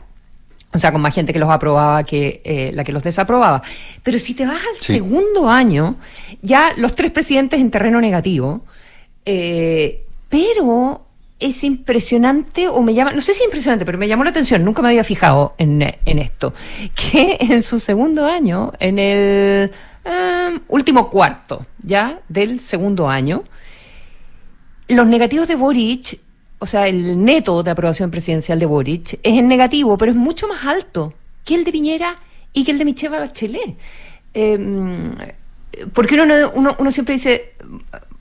[0.74, 3.62] O sea, con más gente que los aprobaba que eh, la que los desaprobaba.
[4.02, 5.96] Pero si te vas al segundo año,
[6.42, 8.62] ya los tres presidentes en terreno negativo,
[9.24, 11.06] eh, pero
[11.40, 14.64] es impresionante, o me llama, no sé si es impresionante, pero me llamó la atención,
[14.64, 16.52] nunca me había fijado en, esto,
[16.94, 19.72] que en su segundo año, en el
[20.04, 23.44] um, último cuarto, ya, del segundo año,
[24.88, 26.18] los negativos de Boric
[26.58, 30.48] o sea, el neto de aprobación presidencial de Boric es en negativo, pero es mucho
[30.48, 32.16] más alto que el de Piñera
[32.52, 33.76] y que el de Michelle Bachelet.
[34.34, 35.10] Eh,
[35.92, 37.54] porque uno, uno, uno siempre dice,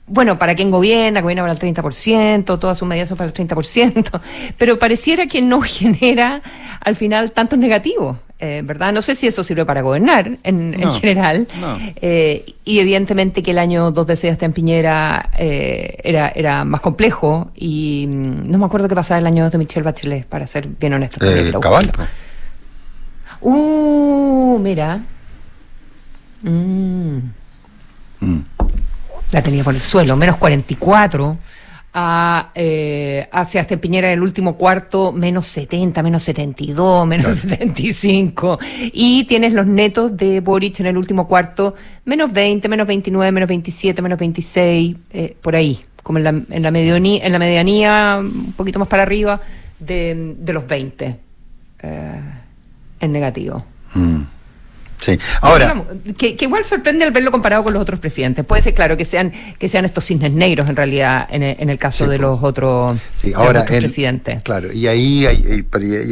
[0.08, 4.20] bueno, para quien gobierna, gobierna para el 30%, todas sus medidas son para el 30%,
[4.58, 6.42] pero pareciera que no genera
[6.80, 8.18] al final tantos negativos.
[8.40, 8.92] Eh, ¿verdad?
[8.92, 11.48] No sé si eso sirve para gobernar en, general.
[11.96, 17.50] Eh, y evidentemente que el año 2 de Sebastián Piñera eh, era, era más complejo
[17.56, 20.68] y mm, no me acuerdo qué pasaba el año 2 de Michelle Bachelet, para ser
[20.68, 21.24] bien honesto.
[21.26, 21.90] El cabal.
[23.40, 25.00] Uh, mira.
[26.42, 27.18] Mm.
[28.20, 28.38] Mm.
[29.32, 31.38] La tenía por el suelo, menos 44
[31.92, 38.58] a, eh, hacia este Piñera en el último cuarto, menos 70, menos 72, menos 75.
[38.92, 41.74] Y tienes los netos de Boric en el último cuarto,
[42.04, 46.62] menos 20, menos 29, menos 27, menos 26, eh, por ahí, como en la, en
[46.62, 49.40] la, medianía, en la medianía, un poquito más para arriba,
[49.78, 51.16] de, de los 20,
[51.82, 52.20] eh,
[53.00, 53.64] en negativo.
[53.94, 54.22] Mm.
[55.00, 55.18] Sí.
[55.40, 55.84] Ahora.
[56.16, 58.44] Que, igual sorprende al verlo comparado con los otros presidentes.
[58.44, 62.08] Puede ser, claro, que sean, que sean estos cisnes negros en realidad en, el caso
[62.08, 64.42] de los otros, sí, ahora, presidentes.
[64.42, 65.64] Claro, y ahí hay,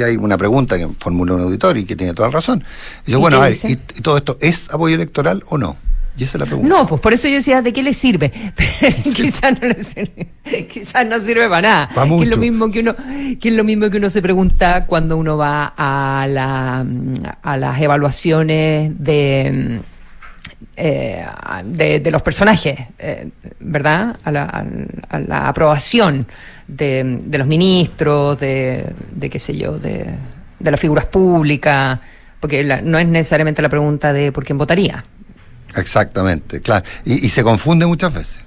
[0.05, 2.65] hay, una pregunta que formula un auditor y que tiene toda la razón.
[3.05, 5.77] Dice, bueno, a ver, ¿y todo esto es apoyo electoral o no?
[6.19, 6.69] Y esa es la pregunta.
[6.69, 8.31] No, pues por eso yo decía, ¿de qué le sirve?
[9.15, 10.29] quizás no le sirve,
[10.69, 12.09] quizás no sirve para nada.
[12.09, 12.95] Que es lo mismo que uno,
[13.41, 16.87] que es lo mismo que uno se pregunta cuando uno va a la,
[17.43, 19.81] a las evaluaciones de
[20.79, 21.25] eh,
[21.65, 24.19] de, los personajes, eh, ¿verdad?
[24.25, 24.67] A la,
[25.09, 26.27] a, la aprobación
[26.69, 30.07] de, de, los ministros, de, de qué sé yo, de,
[30.59, 31.99] de las figuras públicas,
[32.41, 35.05] porque no es necesariamente la pregunta de por quién votaría.
[35.77, 36.85] Exactamente, claro.
[37.05, 38.39] Y, se confunde muchas veces.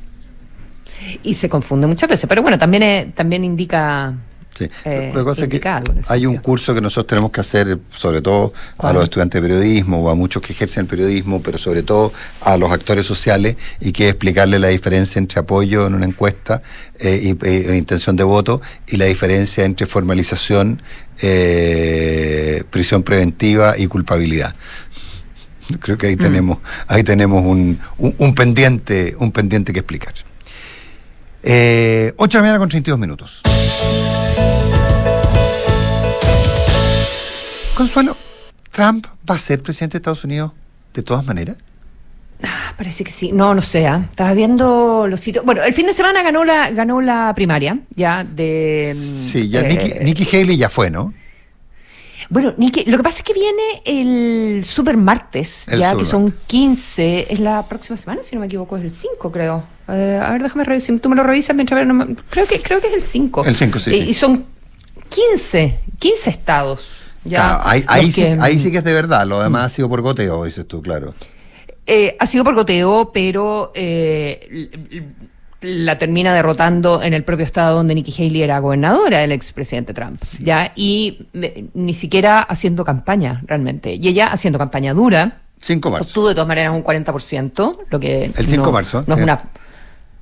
[1.23, 4.13] Y se confunde muchas veces, pero bueno, también, también indica...
[4.57, 4.69] Sí.
[4.83, 5.13] Eh,
[5.49, 5.61] que
[6.09, 10.01] hay un curso que nosotros tenemos que hacer, sobre todo a los estudiantes de periodismo
[10.01, 12.11] o a muchos que ejercen el periodismo, pero sobre todo
[12.41, 16.61] a los actores sociales, y que es explicarle la diferencia entre apoyo en una encuesta
[16.99, 20.81] eh, y e intención de voto y la diferencia entre formalización,
[21.21, 24.55] eh, prisión preventiva y culpabilidad.
[25.77, 26.19] Creo que ahí mm.
[26.19, 30.13] tenemos, ahí tenemos un, un, pendiente, un pendiente que explicar.
[31.43, 33.41] Eh, 8 de la mañana con 32 minutos.
[37.75, 38.17] Consuelo,
[38.71, 40.51] ¿Trump va a ser presidente de Estados Unidos
[40.93, 41.55] de todas maneras?
[42.43, 43.31] Ah, parece que sí.
[43.31, 43.87] No, no sé.
[43.87, 44.01] ¿ah?
[44.09, 45.45] Estaba viendo los sitios.
[45.45, 48.95] Bueno, el fin de semana ganó la ganó la primaria ya de.
[48.95, 51.13] Sí, ya eh, Nikki Haley ya fue, ¿no?
[52.29, 57.33] Bueno, Niki, lo que pasa es que viene el Super Martes, ya que son 15,
[57.33, 59.63] es la próxima semana, si no me equivoco, es el 5, creo.
[59.87, 61.87] Eh, a ver, déjame revisar, tú me lo revisas mientras...
[61.87, 63.45] No creo, que, creo que es el 5.
[63.45, 64.45] El 5, sí, Y son
[65.09, 67.01] 15, 15 estados.
[67.23, 70.01] Ya, ahí, ahí, sí, ahí sí que es de verdad, lo demás ha sido por
[70.01, 71.13] goteo, dices tú, claro.
[71.85, 75.09] Eh, ha sido por goteo, pero eh,
[75.61, 80.21] la termina derrotando en el propio estado donde Nikki Haley era gobernadora, el expresidente Trump,
[80.39, 80.71] ¿ya?
[80.75, 83.95] Y eh, ni siquiera haciendo campaña, realmente.
[83.95, 85.41] Y ella haciendo campaña dura.
[85.61, 86.07] 5 marzo.
[86.07, 88.31] Obtuvo de todas maneras un 40%, lo que...
[88.35, 89.03] El 5 de marzo.
[89.05, 89.37] No es una...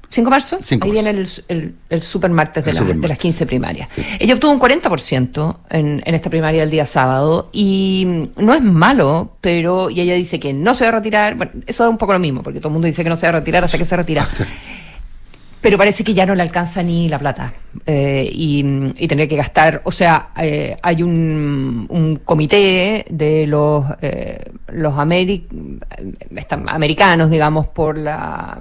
[0.09, 0.57] ¿5 marzo?
[0.81, 3.89] Ahí viene el, el, el super martes de, de, las 15 primarias.
[4.19, 9.33] Ella obtuvo un 40% en, en esta primaria el día sábado y no es malo,
[9.41, 9.89] pero...
[9.91, 11.35] Y ella dice que no se va a retirar.
[11.35, 13.27] Bueno, eso es un poco lo mismo, porque todo el mundo dice que no se
[13.27, 14.27] va a retirar hasta que se retira.
[15.61, 17.53] Pero parece que ya no le alcanza ni la plata
[17.85, 18.63] eh, y,
[18.97, 27.29] y que gastar, o sea, eh, hay un, un, comité de los eh, los americanos,
[27.29, 28.59] digamos, por la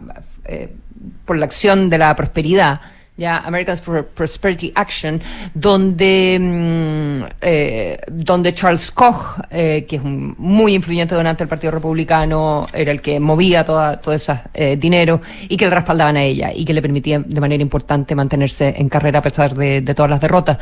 [1.24, 2.80] por la acción de la prosperidad
[3.16, 5.20] ya Americans for Prosperity Action,
[5.55, 11.72] donde, mm, eh, donde Charles Koch, eh, que es un muy influyente donante del Partido
[11.72, 16.22] Republicano, era el que movía toda, todo ese eh, dinero y que le respaldaban a
[16.22, 20.11] ella y que le permitía de manera importante mantenerse en carrera a pesar de, todas
[20.11, 20.59] las derrotas.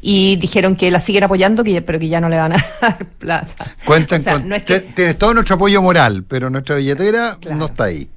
[0.00, 3.04] Y dijeron que la siguen apoyando, que, pero que ya no le van a dar
[3.18, 3.66] plata.
[3.84, 4.50] Cuentan con,
[4.94, 8.08] tienes todo nuestro apoyo moral, pero nuestra billetera no está ahí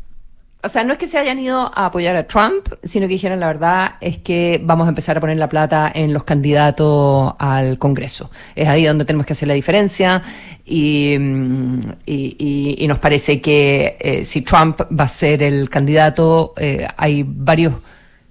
[0.63, 3.39] o sea, no es que se hayan ido a apoyar a Trump, sino que dijeron
[3.39, 7.79] la verdad es que vamos a empezar a poner la plata en los candidatos al
[7.79, 8.29] Congreso.
[8.55, 10.21] Es ahí donde tenemos que hacer la diferencia
[10.65, 11.15] y,
[12.05, 17.73] y, nos parece que eh, si Trump va a ser el candidato, eh, hay varios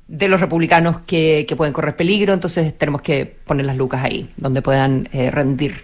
[0.07, 4.31] de los republicanos que, que, pueden correr peligro, entonces tenemos que poner las lucas ahí,
[4.37, 5.77] donde puedan eh, rendir.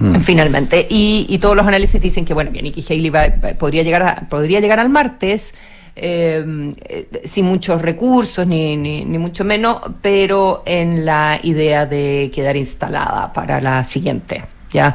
[0.00, 0.20] Mm.
[0.20, 0.86] Finalmente.
[0.88, 3.12] Y, todos los análisis dicen que, bueno, que Nikki Haley
[3.58, 5.54] podría, llegar podría llegar al martes.
[5.96, 6.72] Eh,
[7.24, 13.32] sin muchos recursos, ni, ni, ni, mucho menos, pero en la idea de quedar instalada
[13.32, 14.44] para la siguiente.
[14.70, 14.94] ¿ya?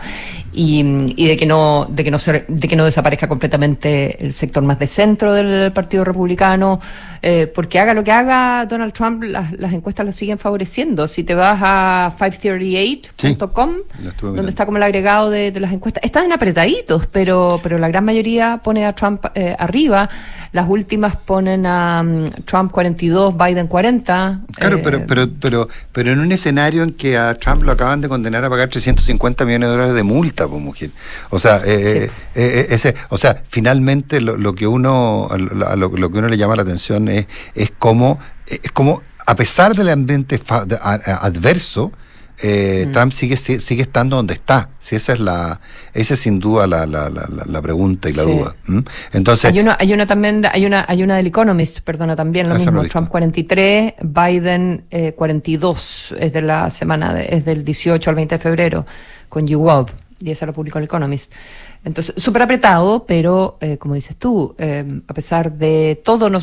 [0.53, 0.83] Y,
[1.15, 4.63] y, de que no de que no se, de que no desaparezca completamente el sector
[4.63, 6.79] más de centro del Partido Republicano
[7.27, 11.07] eh, porque haga lo que haga Donald Trump las, las encuestas lo siguen favoreciendo.
[11.07, 13.73] Si te vas a 538.com
[14.21, 18.05] donde está como el agregado de, de, las encuestas están apretaditos pero pero la gran
[18.05, 20.07] mayoría pone a Trump eh, arriba.
[20.51, 26.11] Las últimas ponen a um, Trump 42 Biden 40 claro pero eh, pero pero pero
[26.11, 29.69] en un escenario en que a Trump lo acaban de condenar a pagar 350 millones
[29.69, 30.91] de dólares de multa, pues, mujer.
[31.29, 35.27] O sea, eh, eh, eh, ese, o sea, finalmente lo, que uno,
[35.75, 37.14] lo, que uno le llama la atención es,
[37.53, 41.91] es cómo, es como a pesar del ambiente adverso,
[42.43, 42.91] mm.
[42.91, 44.69] Trump sigue, sigue estando donde está.
[44.79, 45.59] Si esa es la,
[45.93, 48.55] esa es sin duda la, la, la, pregunta y la duda.
[49.13, 52.55] Entonces hay una, hay una también, hay una, hay una del Economist, perdona también lo
[52.55, 52.83] mismo.
[52.83, 58.85] Trump 43, Biden 42 es de la semana, es del 18 al 20 de febrero
[59.29, 59.87] con YouGov,
[60.19, 61.33] y eso lo publicó el Economist.
[61.83, 66.39] Entonces, súper apretado, pero eh, como dices tú, eh, a pesar de todo, no,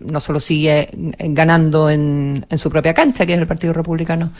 [0.00, 4.32] no solo sigue ganando en, en, su propia cancha, que es el Partido Republicano,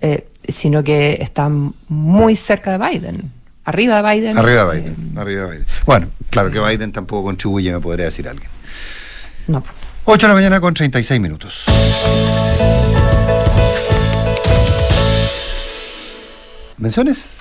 [0.00, 1.50] eh, sino que está
[1.88, 3.32] muy cerca de Biden.
[3.64, 4.38] Arriba de Biden.
[4.38, 5.66] Arriba de Biden, arriba de Biden.
[5.84, 8.48] Bueno, claro que Biden tampoco contribuye, me podría decir alguien.
[9.46, 9.62] No.
[10.04, 11.64] 8 de la mañana con 36 minutos.
[16.78, 17.37] ¿Menciones?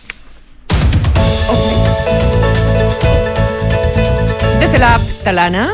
[4.60, 5.74] Desde la app Talana,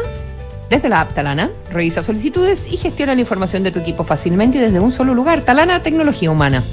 [0.69, 4.79] desde la app Talana, revisa solicitudes y gestiona la información de tu equipo fácilmente desde
[4.79, 5.41] un solo lugar.
[5.41, 6.63] Talana, tecnología humana.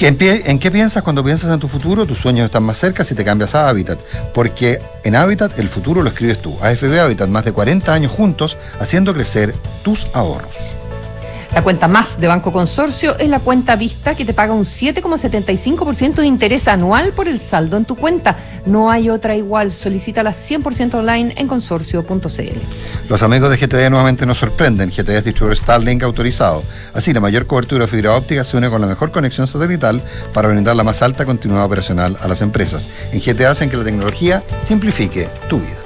[0.00, 2.06] ¿En, ¿En qué piensas cuando piensas en tu futuro?
[2.06, 3.98] Tus sueños están más cerca si te cambias a Habitat,
[4.32, 6.56] porque en Habitat el futuro lo escribes tú.
[6.62, 10.54] AFB Habitat, más de 40 años juntos, haciendo crecer tus ahorros.
[11.54, 16.14] La cuenta más de Banco Consorcio es la cuenta Vista que te paga un 7,75%
[16.14, 18.36] de interés anual por el saldo en tu cuenta.
[18.66, 19.72] No hay otra igual.
[19.72, 22.60] Solicítala 100% online en consorcio.cl.
[23.08, 24.90] Los amigos de GTD nuevamente nos sorprenden.
[24.90, 26.62] GTD es distribuidor Starlink autorizado.
[26.94, 30.00] Así, la mayor cobertura de fibra óptica se une con la mejor conexión satelital
[30.32, 32.86] para brindar la más alta continuidad operacional a las empresas.
[33.12, 35.79] En GTD hacen que la tecnología simplifique tu vida.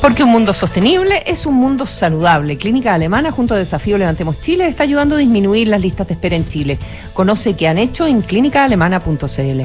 [0.00, 2.56] Porque un mundo sostenible es un mundo saludable.
[2.56, 6.36] Clínica Alemana junto a Desafío Levantemos Chile está ayudando a disminuir las listas de espera
[6.36, 6.78] en Chile.
[7.12, 9.60] Conoce qué han hecho en clínicaalemana.cl.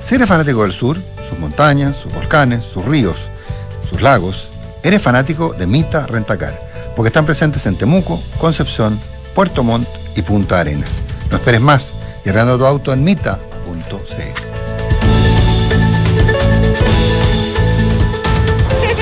[0.00, 0.96] Si eres fanático del sur,
[1.28, 3.16] sus montañas, sus volcanes, sus ríos,
[3.90, 4.48] sus lagos,
[4.84, 6.60] eres fanático de Mita Rentacar,
[6.94, 9.00] porque están presentes en Temuco, Concepción,
[9.34, 10.90] Puerto Montt y Punta Arenas.
[11.30, 11.92] No esperes más
[12.24, 14.53] y arrenda tu auto en mita.cl.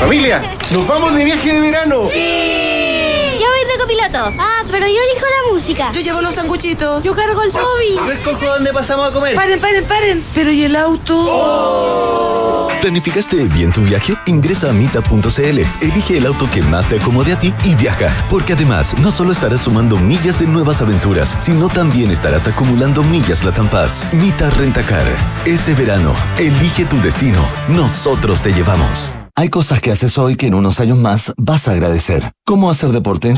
[0.02, 2.08] Familia, nos vamos de viaje de verano.
[2.12, 3.36] ¡Sí!
[3.38, 4.34] Yo voy de copiloto.
[4.36, 5.92] Ah, pero yo elijo la música.
[5.92, 7.04] Yo llevo los sanguchitos.
[7.04, 7.94] Yo cargo el Toby.
[7.94, 9.36] Yo escojo dónde pasamos a comer.
[9.36, 10.24] Paren, paren, paren.
[10.34, 11.14] Pero ¿y el auto?
[11.16, 12.68] Oh.
[12.80, 14.16] ¿Planificaste bien tu viaje?
[14.26, 18.12] Ingresa a mita.cl, elige el auto que más te acomode a ti y viaja.
[18.28, 23.44] Porque además, no solo estarás sumando millas de nuevas aventuras, sino también estarás acumulando millas
[23.44, 24.04] la Paz.
[24.12, 25.06] Mita Rentacar.
[25.46, 27.38] Este verano, elige tu destino.
[27.68, 29.14] Nosotros te llevamos.
[29.34, 32.32] Hay cosas que haces hoy que en unos años más vas a agradecer.
[32.44, 33.34] ¿Cómo hacer deporte?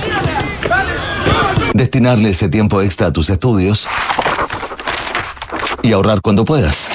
[1.73, 3.87] Destinarle ese tiempo extra a tus estudios
[5.83, 6.89] y ahorrar cuando puedas.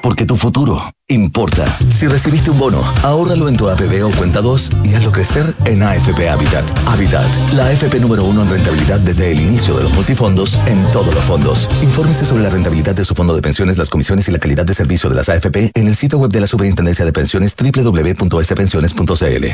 [0.00, 1.64] Porque tu futuro importa.
[1.90, 5.82] Si recibiste un bono, ahórralo en tu APB o cuenta 2 y hazlo crecer en
[5.82, 6.64] AFP Habitat.
[6.86, 11.14] Habitat, la AFP número uno en rentabilidad desde el inicio de los multifondos en todos
[11.14, 11.68] los fondos.
[11.82, 14.74] Infórmese sobre la rentabilidad de su fondo de pensiones, las comisiones y la calidad de
[14.74, 19.46] servicio de las AFP en el sitio web de la Superintendencia de Pensiones www.spensiones.cl.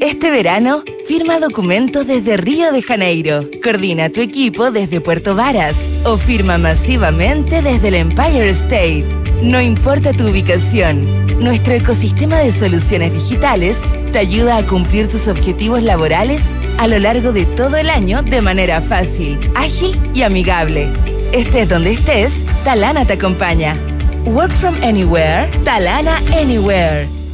[0.00, 6.18] Este verano, firma documentos desde Río de Janeiro, coordina tu equipo desde Puerto Varas o
[6.18, 9.06] firma masivamente desde el Empire State.
[9.42, 10.95] No importa tu ubicación,
[11.38, 13.82] nuestro ecosistema de soluciones digitales
[14.12, 18.42] te ayuda a cumplir tus objetivos laborales a lo largo de todo el año de
[18.42, 20.88] manera fácil, ágil y amigable.
[21.32, 23.76] Estés donde estés, Talana te acompaña.
[24.26, 27.25] Work from anywhere, Talana Anywhere.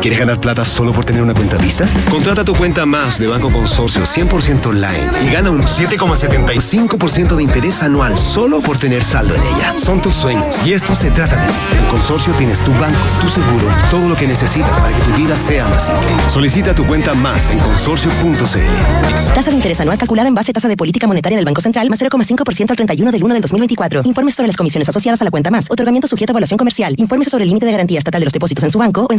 [0.00, 1.86] ¿Quieres ganar plata solo por tener una cuenta Visa?
[2.10, 7.82] Contrata tu cuenta más de Banco Consorcio 100% online y gana un 7,75% de interés
[7.82, 9.74] anual solo por tener saldo en ella.
[9.78, 11.58] Son tus sueños y esto se trata de ti.
[11.78, 15.36] En Consorcio tienes tu banco, tu seguro, todo lo que necesitas para que tu vida
[15.36, 16.08] sea más simple.
[16.30, 19.34] Solicita tu cuenta más en consorcio.cl.
[19.34, 21.88] Tasa de interés anual calculada en base a tasa de política monetaria del Banco Central
[21.90, 24.02] más 0,5% al 31 del 1 del 2024.
[24.04, 25.70] Informes sobre las comisiones asociadas a la cuenta más.
[25.70, 26.94] Otorgamiento sujeto a evaluación comercial.
[26.98, 29.18] Informes sobre el límite de garantía estatal de los depósitos en su banco o en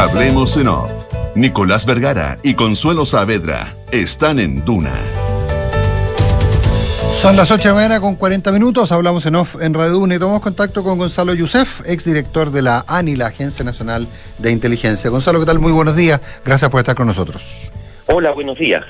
[0.00, 0.90] Hablemos en off.
[1.34, 4.94] Nicolás Vergara y Consuelo Saavedra están en Duna.
[7.20, 8.92] Son las 8 de la mañana con 40 minutos.
[8.92, 12.82] Hablamos en off en Radio Duna y tomamos contacto con Gonzalo Yusef, exdirector de la
[12.88, 15.10] ANI, la Agencia Nacional de Inteligencia.
[15.10, 15.58] Gonzalo, ¿qué tal?
[15.58, 16.18] Muy buenos días.
[16.46, 17.54] Gracias por estar con nosotros.
[18.06, 18.82] Hola, buenos días.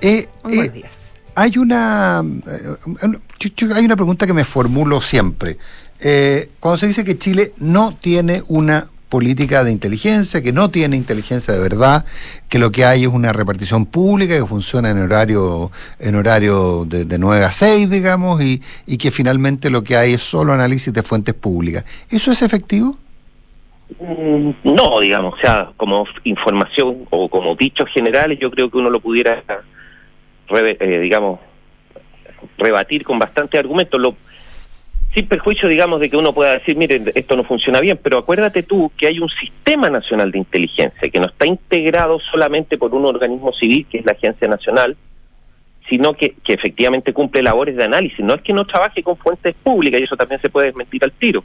[0.00, 0.92] Eh, Muy buenos días.
[1.34, 5.58] Hay una, eh, hay una pregunta que me formulo siempre.
[6.00, 8.86] Eh, cuando se dice que Chile no tiene una
[9.16, 12.06] política de inteligencia, que no tiene inteligencia de verdad,
[12.48, 17.04] que lo que hay es una repartición pública que funciona en horario, en horario de,
[17.04, 20.94] de 9 a 6, digamos, y, y que finalmente lo que hay es solo análisis
[20.94, 21.84] de fuentes públicas.
[22.08, 22.96] ¿Eso es efectivo?
[24.00, 28.88] Mm, No, digamos, o sea, como información o como dichos generales, yo creo que uno
[28.88, 29.42] lo pudiera,
[30.48, 31.38] re- eh, digamos,
[32.56, 33.98] rebatir con bastante argumento.
[33.98, 34.16] Lo,
[35.14, 38.62] sin perjuicio, digamos, de que uno pueda decir, miren, esto no funciona bien, pero acuérdate
[38.62, 43.04] tú que hay un sistema nacional de inteligencia que no está integrado solamente por un
[43.04, 44.96] organismo civil, que es la Agencia Nacional,
[45.88, 48.20] sino que, que efectivamente cumple labores de análisis.
[48.20, 51.12] No es que no trabaje con fuentes públicas, y eso también se puede desmentir al
[51.12, 51.44] tiro.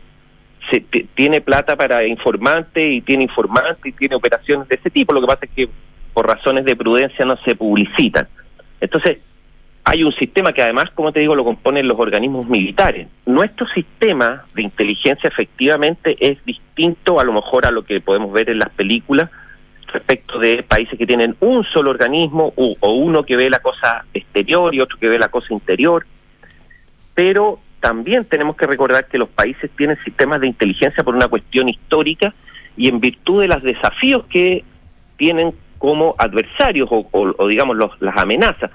[0.72, 0.80] Se,
[1.16, 5.14] tiene plata para informante y tiene informante y tiene operaciones de ese tipo.
[5.14, 5.70] Lo que pasa es que
[6.14, 8.28] por razones de prudencia no se publicitan.
[8.80, 9.18] Entonces,
[9.90, 13.08] hay un sistema que además, como te digo, lo componen los organismos militares.
[13.26, 18.50] Nuestro sistema de inteligencia efectivamente es distinto a lo mejor a lo que podemos ver
[18.50, 19.30] en las películas
[19.94, 24.04] respecto de países que tienen un solo organismo u- o uno que ve la cosa
[24.14, 26.06] exterior y otro que ve la cosa interior.
[27.16, 31.70] Pero también tenemos que recordar que los países tienen sistemas de inteligencia por una cuestión
[31.70, 32.34] histórica
[32.76, 34.64] y en virtud de los desafíos que
[35.18, 38.70] tienen como adversarios o, o- o, digamos los, las amenazas.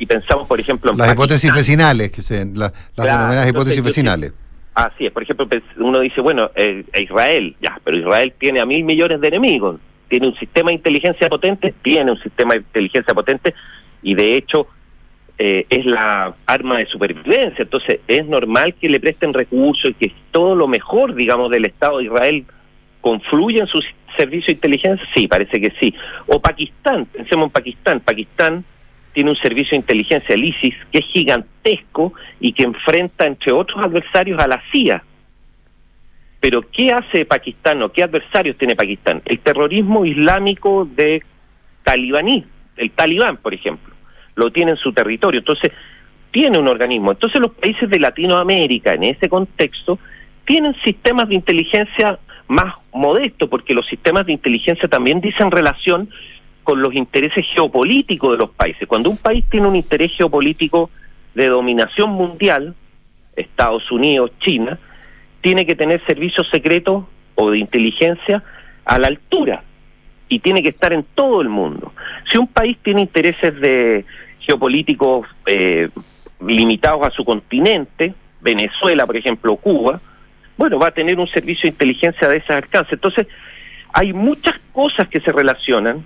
[0.00, 3.82] Si pensamos, por ejemplo, en Las hipótesis vecinales, que se, la- las Claro, denominadas hipótesis
[3.84, 4.32] vecinales.
[4.72, 8.64] Así es, por ejemplo, pues, uno dice, bueno, eh, Israel, ya, pero Israel tiene a
[8.64, 9.78] mil millones de enemigos,
[10.08, 13.52] tiene un sistema de inteligencia potente, tiene un sistema de inteligencia potente
[14.02, 14.68] y de hecho
[15.36, 20.14] eh, es la arma de supervivencia, entonces es normal que le presten recursos y que
[20.30, 22.46] todo lo mejor, digamos, del Estado de Israel
[23.02, 23.82] confluya en su
[24.16, 25.94] servicio de inteligencia, sí, parece que sí.
[26.26, 28.64] O Pakistán, pensemos en Pakistán, Pakistán
[29.12, 33.84] tiene un servicio de inteligencia, el ISIS, que es gigantesco y que enfrenta, entre otros
[33.84, 35.02] adversarios, a la CIA.
[36.40, 39.20] Pero ¿qué hace Pakistán o qué adversarios tiene Pakistán?
[39.24, 41.22] El terrorismo islámico de
[41.82, 42.44] talibaní,
[42.76, 43.94] el talibán, por ejemplo,
[44.36, 45.40] lo tiene en su territorio.
[45.40, 45.72] Entonces,
[46.30, 47.10] tiene un organismo.
[47.10, 49.98] Entonces, los países de Latinoamérica, en ese contexto,
[50.46, 56.08] tienen sistemas de inteligencia más modestos, porque los sistemas de inteligencia también dicen relación
[56.70, 58.86] con los intereses geopolíticos de los países.
[58.86, 60.88] Cuando un país tiene un interés geopolítico
[61.34, 62.76] de dominación mundial,
[63.34, 64.78] Estados Unidos, China,
[65.40, 68.44] tiene que tener servicios secretos o de inteligencia
[68.84, 69.64] a la altura
[70.28, 71.92] y tiene que estar en todo el mundo.
[72.30, 74.04] Si un país tiene intereses de
[74.38, 75.88] geopolíticos eh,
[76.40, 80.00] limitados a su continente, Venezuela, por ejemplo, Cuba,
[80.56, 82.94] bueno, va a tener un servicio de inteligencia de ese alcance.
[82.94, 83.26] Entonces,
[83.92, 86.04] hay muchas cosas que se relacionan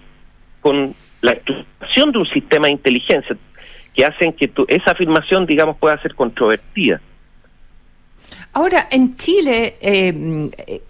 [0.64, 3.36] con la estructuración de un sistema de inteligencia
[3.94, 7.02] que hacen que tu- esa afirmación, digamos, pueda ser controvertida.
[8.54, 10.80] Ahora, en Chile, eh,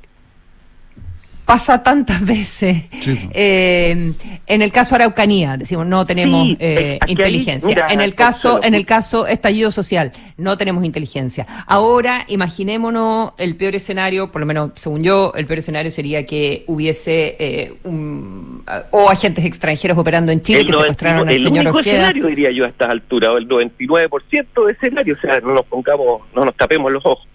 [1.45, 2.85] pasa tantas veces.
[3.33, 4.13] Eh,
[4.47, 7.69] en el caso Araucanía, decimos, no tenemos Sí, eh, inteligencia.
[7.69, 11.47] mira, en el caso, en el caso estallido social, no tenemos inteligencia.
[11.67, 16.65] Ahora, imaginémonos el peor escenario, por lo menos según yo, el peor escenario sería que
[16.67, 21.49] hubiese eh, un, o agentes extranjeros operando en Chile el que secuestraron al 99 el
[21.49, 21.95] señor único Ojeda.
[22.09, 25.67] escenario, diría yo, a estas alturas, o el 99% de escenario, o sea, no nos
[25.67, 27.27] pongamos, no nos tapemos los ojos.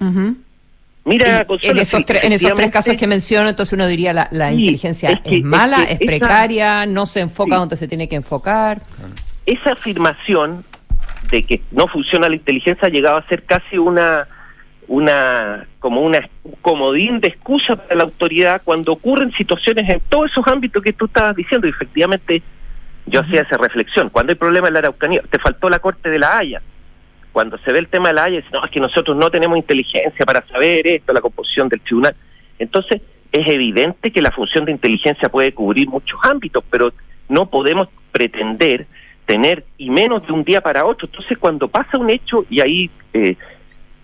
[0.00, 0.36] Ujú.
[1.04, 4.12] Mira, en, esos sí, tres, en esos tres efectivamente- casos que menciono, entonces uno diría
[4.12, 7.20] la, la Sí, inteligencia es es, que- es mala, que es, esa- precaria, no se
[7.20, 8.82] enfoca donde se tiene que enfocar.
[9.44, 10.64] esa afirmación
[11.30, 14.28] de que no funciona la inteligencia ha llegado a ser casi una
[14.88, 20.30] una como una un comodín de excusa para la autoridad cuando ocurren situaciones en todos
[20.30, 22.42] esos ámbitos que tú estabas diciendo y efectivamente
[23.06, 24.10] yo hacía esa reflexión.
[24.10, 26.60] Cuando hay problemas en la Araucanía te faltó la corte de la Haya
[27.32, 29.56] cuando se ve el tema de la Haya dice, no es que nosotros no tenemos
[29.56, 32.14] inteligencia para saber esto la composición del tribunal
[32.58, 33.02] entonces
[33.32, 36.92] es evidente que la función de inteligencia puede cubrir muchos ámbitos pero
[37.28, 38.86] no podemos pretender
[39.26, 41.06] tener y menos de un día para otro.
[41.06, 43.36] Entonces, cuando pasa un hecho, y ahí eh,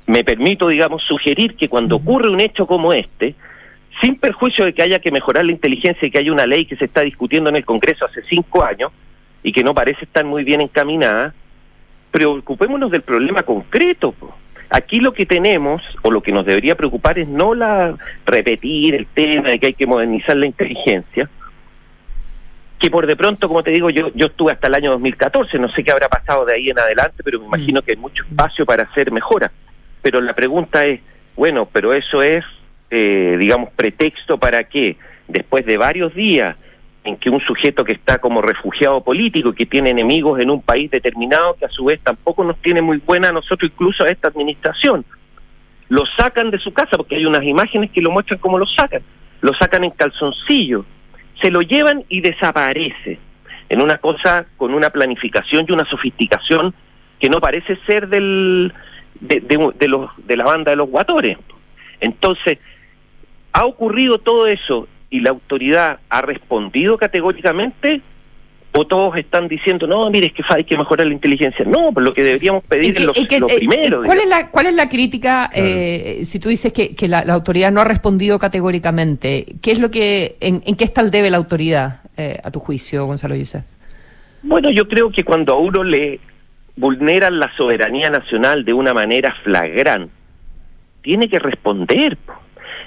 [0.06, 3.34] me permito, digamos, sugerir que cuando ocurre un hecho como este,
[4.00, 6.76] sin perjuicio de que haya que mejorar la inteligencia y que haya una ley que
[6.76, 8.92] se está discutiendo en el Congreso hace cinco años
[9.42, 11.34] y que no parece estar muy bien encaminada,
[12.10, 14.12] preocupémonos del problema concreto.
[14.12, 14.34] po.
[14.70, 17.96] Aquí lo que tenemos, o lo que nos debería preocupar, es no la
[18.26, 21.28] repetir el tema de que hay que modernizar la inteligencia,
[22.78, 25.68] que por de pronto, como te digo, yo, yo estuve hasta el año 2014, no
[25.70, 28.66] sé qué habrá pasado de ahí en adelante, pero me imagino que hay mucho espacio
[28.66, 29.50] para hacer mejoras.
[30.02, 31.00] Pero la pregunta es,
[31.34, 32.44] bueno, pero eso es,
[32.90, 34.96] eh, digamos, pretexto para que
[35.26, 36.56] después de varios días
[37.08, 40.90] en que un sujeto que está como refugiado político, que tiene enemigos en un país
[40.90, 44.28] determinado, que a su vez tampoco nos tiene muy buena a nosotros, incluso a esta
[44.28, 45.04] administración,
[45.88, 49.00] lo sacan de su casa, porque hay unas imágenes que lo muestran cómo lo sacan,
[49.40, 50.84] lo sacan en calzoncillo,
[51.40, 53.18] se lo llevan y desaparece,
[53.70, 56.74] en una cosa con una planificación y una sofisticación
[57.20, 58.72] que no parece ser del,
[59.20, 61.38] de, de- de los, de la banda de los guatores.
[62.00, 62.58] Entonces,
[63.52, 68.02] ha ocurrido todo eso y la autoridad ha respondido categóricamente
[68.72, 71.64] o todos están diciendo, no, mire, es que hay que mejorar la inteligencia.
[71.64, 72.94] No, pues lo que deberíamos pedir ¿En
[73.26, 74.02] qué- es lo, lo eh, primero.
[74.02, 74.22] eh, ¿cuál, digamos.
[74.22, 77.72] es la, ¿Cuál es la crítica eh, si tú dices que, que la, la autoridad
[77.72, 79.46] no ha respondido categóricamente?
[79.62, 82.60] ¿Qué es lo que, en, en qué está el debe la autoridad, eh, a tu
[82.60, 83.64] juicio, Gonzalo Yusef?
[84.42, 86.20] Bueno, yo creo que cuando a uno le
[86.76, 90.12] vulneran la soberanía nacional de una manera flagrante,
[91.02, 92.16] tiene que responder.
[92.18, 92.34] po.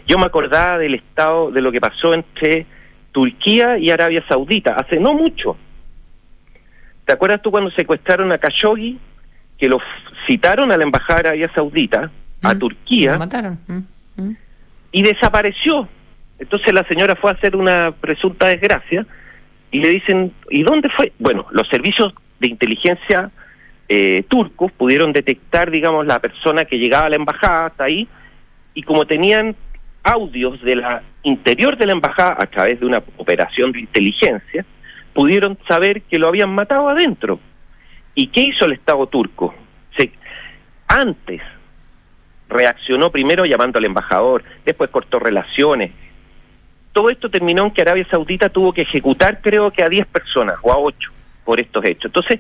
[0.08, 2.66] Yo me acordaba del estado, de lo que pasó entre
[3.12, 5.58] Turquía y Arabia Saudita, hace no mucho.
[7.06, 9.00] ¿Te acuerdas tú cuando secuestraron a Khashoggi,
[9.58, 9.80] que lo
[10.28, 13.60] citaron a la embajada de Arabia Saudita, a Turquía, Lo mataron.
[13.68, 14.38] Mm, mm.
[14.92, 15.88] y desapareció.
[16.40, 19.06] Entonces la señora fue a hacer una presunta desgracia
[19.70, 21.14] y le dicen, ¿y dónde fue?
[21.20, 23.30] Bueno, los servicios de inteligencia
[23.88, 28.08] eh, turcos pudieron detectar, digamos, la persona que llegaba a la embajada hasta ahí
[28.74, 29.56] y como tenían
[30.04, 34.66] audios de la interior de la embajada a través de una operación de inteligencia,
[35.14, 37.40] pudieron saber que lo habían matado adentro.
[38.16, 39.54] ¿Y qué hizo el Estado turco?
[39.98, 40.12] Se,
[40.88, 41.42] antes
[42.50, 45.92] reaccionó primero llamando al embajador, después cortó relaciones.
[46.92, 50.58] Todo esto terminó en que Arabia Saudita tuvo que ejecutar creo que a 10 personas
[50.62, 51.12] o a 8
[51.46, 52.06] por estos hechos.
[52.06, 52.40] Entonces,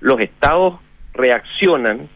[0.00, 0.78] los estados
[1.14, 2.08] reaccionan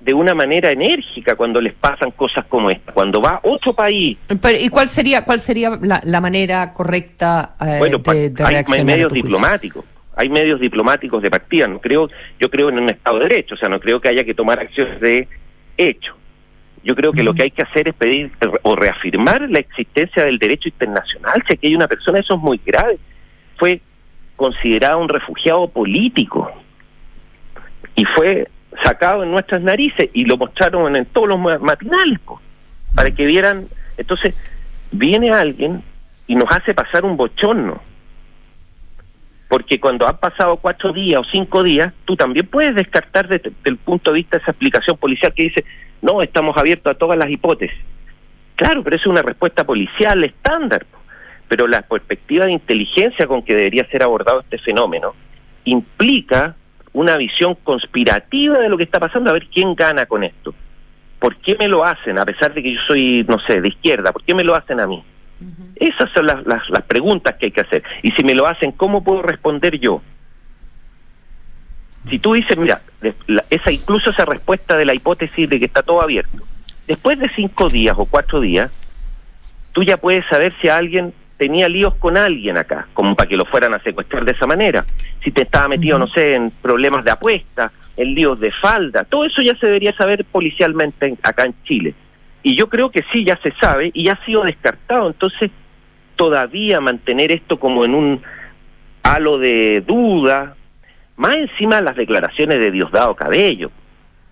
[0.00, 2.92] de una manera enérgica cuando les pasan cosas como esta.
[2.92, 7.76] Cuando va otro país, Pero, ¿Y cuál sería, cuál sería la, la manera correcta eh,
[7.78, 8.80] bueno, de, de reaccionar?
[8.80, 9.84] hay medios diplomáticos,
[10.16, 11.68] hay medios diplomáticos de partida.
[11.68, 14.24] No creo, yo creo en un Estado de Derecho, o sea, no creo que haya
[14.24, 15.28] que tomar acciones de
[15.76, 16.14] hecho.
[16.82, 18.32] Yo creo que lo que hay que hacer es pedir
[18.62, 21.42] o reafirmar la existencia del derecho internacional.
[21.46, 22.98] Si aquí hay una persona, eso es muy grave.
[23.58, 23.82] Fue
[24.34, 26.50] considerado un refugiado político
[27.94, 28.48] y fue
[28.82, 32.18] sacado en nuestras narices y lo mostraron en todos los ma- matinales
[32.94, 33.68] para que vieran.
[33.96, 34.34] Entonces,
[34.92, 35.82] viene alguien
[36.26, 37.80] y nos hace pasar un bochorno.
[39.48, 43.76] Porque cuando han pasado cuatro días o cinco días, tú también puedes descartar desde el
[43.76, 45.64] punto de vista de esa explicación policial que dice,
[46.02, 47.76] no, estamos abiertos a todas las hipótesis.
[48.54, 50.86] Claro, pero es una respuesta policial estándar.
[51.48, 55.14] Pero la perspectiva de inteligencia con que debería ser abordado este fenómeno
[55.64, 56.54] implica
[56.92, 60.54] una visión conspirativa de lo que está pasando, a ver quién gana con esto.
[61.18, 62.18] ¿Por qué me lo hacen?
[62.18, 64.80] A pesar de que yo soy, no sé, de izquierda, ¿por qué me lo hacen
[64.80, 65.02] a mí?
[65.76, 67.82] Esas son las, las, las preguntas que hay que hacer.
[68.02, 70.02] Y si me lo hacen, ¿cómo puedo responder yo?
[72.08, 72.80] Si tú dices, mira,
[73.26, 76.38] la- esa incluso esa respuesta de la hipótesis de que está todo abierto,
[76.86, 78.70] después de cinco días o cuatro días,
[79.72, 83.46] tú ya puedes saber si alguien tenía líos con alguien acá, como para que lo
[83.46, 84.84] fueran a secuestrar de esa manera.
[85.24, 89.24] Si te estaba metido, no sé, en problemas de apuesta, en líos de falda, todo
[89.24, 91.94] eso ya se debería saber policialmente acá en Chile.
[92.42, 95.06] Y yo creo que sí, ya se sabe y ya ha sido descartado.
[95.06, 95.50] Entonces,
[96.14, 98.22] todavía mantener esto como en un
[99.02, 100.56] halo de duda,
[101.16, 103.70] más encima las declaraciones de Diosdado Cabello.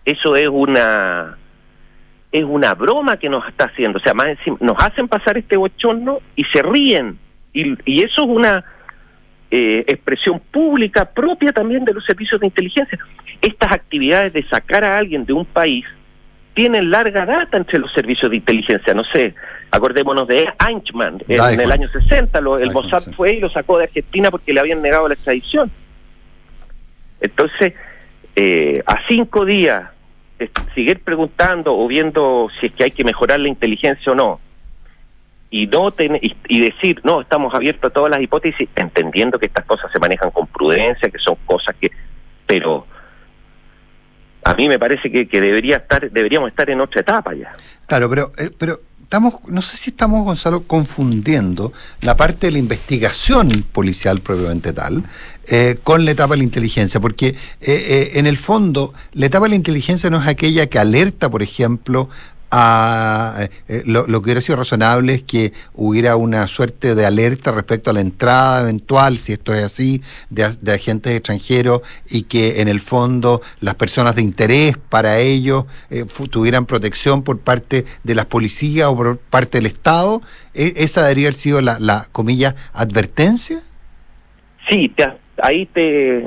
[0.05, 1.38] Eso es una
[2.31, 3.99] es una broma que nos está haciendo.
[3.99, 7.19] O sea, más encima, nos hacen pasar este bochorno y se ríen.
[7.53, 8.65] Y, y eso es una
[9.51, 12.99] eh, expresión pública propia también de los servicios de inteligencia.
[13.41, 15.87] Estas actividades de sacar a alguien de un país
[16.53, 18.93] tienen larga data entre los servicios de inteligencia.
[18.93, 19.35] No sé,
[19.71, 23.85] acordémonos de Eichmann, en, el año 60, lo, el Mossad fue y lo sacó de
[23.85, 25.71] Argentina porque le habían negado la extradición.
[27.21, 27.73] Entonces,
[28.37, 29.89] eh, a cinco días,
[30.75, 34.41] seguir preguntando o viendo si es que hay que mejorar la inteligencia o no,
[35.51, 35.93] y no
[36.49, 40.31] y, decir, no, estamos abiertos a todas las hipótesis, entendiendo que estas cosas se manejan
[40.31, 41.91] con prudencia, que son cosas que...
[42.47, 42.87] Pero
[44.45, 47.55] a mí me parece que, que debería estar deberíamos estar en otra etapa ya.
[47.87, 48.79] Claro, pero, eh, pero
[49.09, 55.03] estamos, no sé si estamos, Gonzalo, confundiendo la parte de la investigación policial propiamente tal
[55.47, 59.51] eh, con la etapa de la inteligencia, porque eh, en el fondo la etapa de
[59.51, 62.11] la inteligencia no es aquella que alerta, por ejemplo,
[62.51, 67.53] a, eh, eh, lo, que hubiera sido razonable es que hubiera una suerte de alerta
[67.53, 72.69] respecto a la entrada eventual, si esto es así, de, agentes extranjeros y que en
[72.69, 78.27] el fondo las personas de interés para ellos eh, tuvieran protección por parte de las
[78.27, 80.23] policías o por parte del Estado.
[80.55, 83.61] ¿E, ¿Esa debería haber sido la, la comilla, advertencia?
[84.69, 84.95] Sí,
[85.43, 86.27] ahí te,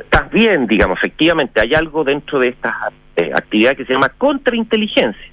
[0.00, 2.74] estás bien, digamos, efectivamente hay algo dentro de estas
[3.16, 5.30] eh, actividad que se llama contrainteligencia,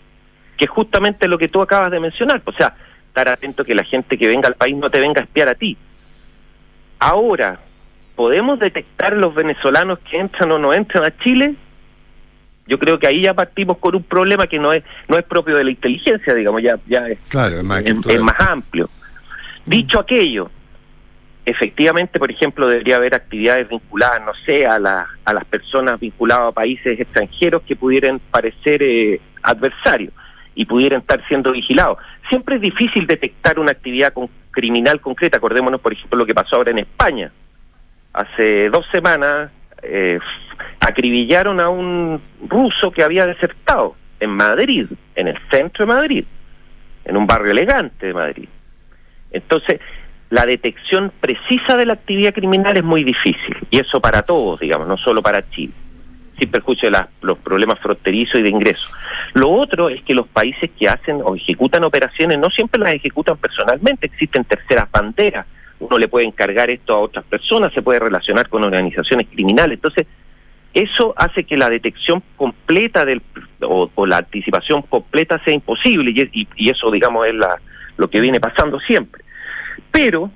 [0.57, 2.41] que es justamente lo que tú acabas de mencionar.
[2.45, 2.75] O sea,
[3.07, 5.55] estar atento que la gente que venga al país no te venga a espiar a
[5.55, 5.77] ti.
[6.99, 7.59] Ahora,
[8.15, 11.55] ¿podemos detectar los venezolanos que entran o no entran a Chile?
[12.67, 15.57] Yo creo que ahí ya partimos con un problema que no es no es propio
[15.57, 18.89] de la inteligencia, digamos, ya, ya es, claro, más, es más amplio.
[19.65, 20.49] Dicho aquello,
[21.45, 26.51] efectivamente, por ejemplo, debería haber actividades vinculadas, no sé, a, a las personas vinculadas a
[26.51, 30.13] países extranjeros que pudieran parecer eh, adversarios
[30.53, 31.97] y pudieran estar siendo vigilados.
[32.29, 34.13] Siempre es difícil detectar una actividad
[34.51, 35.37] criminal concreta.
[35.37, 37.31] Acordémonos, por ejemplo, lo que pasó ahora en España.
[38.13, 40.19] Hace dos semanas eh,
[40.79, 46.25] acribillaron a un ruso que había desertado en Madrid, en el centro de Madrid,
[47.05, 48.49] en un barrio elegante de Madrid.
[49.31, 49.79] Entonces,
[50.31, 54.87] la detección precisa de la actividad criminal es muy difícil, y eso para todos, digamos,
[54.87, 55.73] no solo para Chile,
[56.39, 58.91] sin perjuicio de los problemas fronterizos y de ingresos.
[59.33, 63.35] Lo otro es que los países que hacen o ejecutan operaciones no siempre las ejecutan
[63.37, 65.45] personalmente, existen terceras banderas,
[65.81, 70.07] uno le puede encargar esto a otras personas, se puede relacionar con organizaciones criminales, entonces
[70.73, 73.21] eso hace que la detección completa del
[73.59, 77.59] o, la anticipación completa sea imposible y, y, eso digamos es la,
[77.97, 79.21] lo que viene pasando siempre.
[79.91, 80.31] Pero,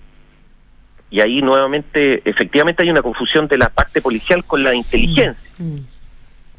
[1.10, 5.64] y ahí nuevamente, efectivamente hay una confusión de la parte policial con la inteligencia, mm,
[5.64, 5.88] mm.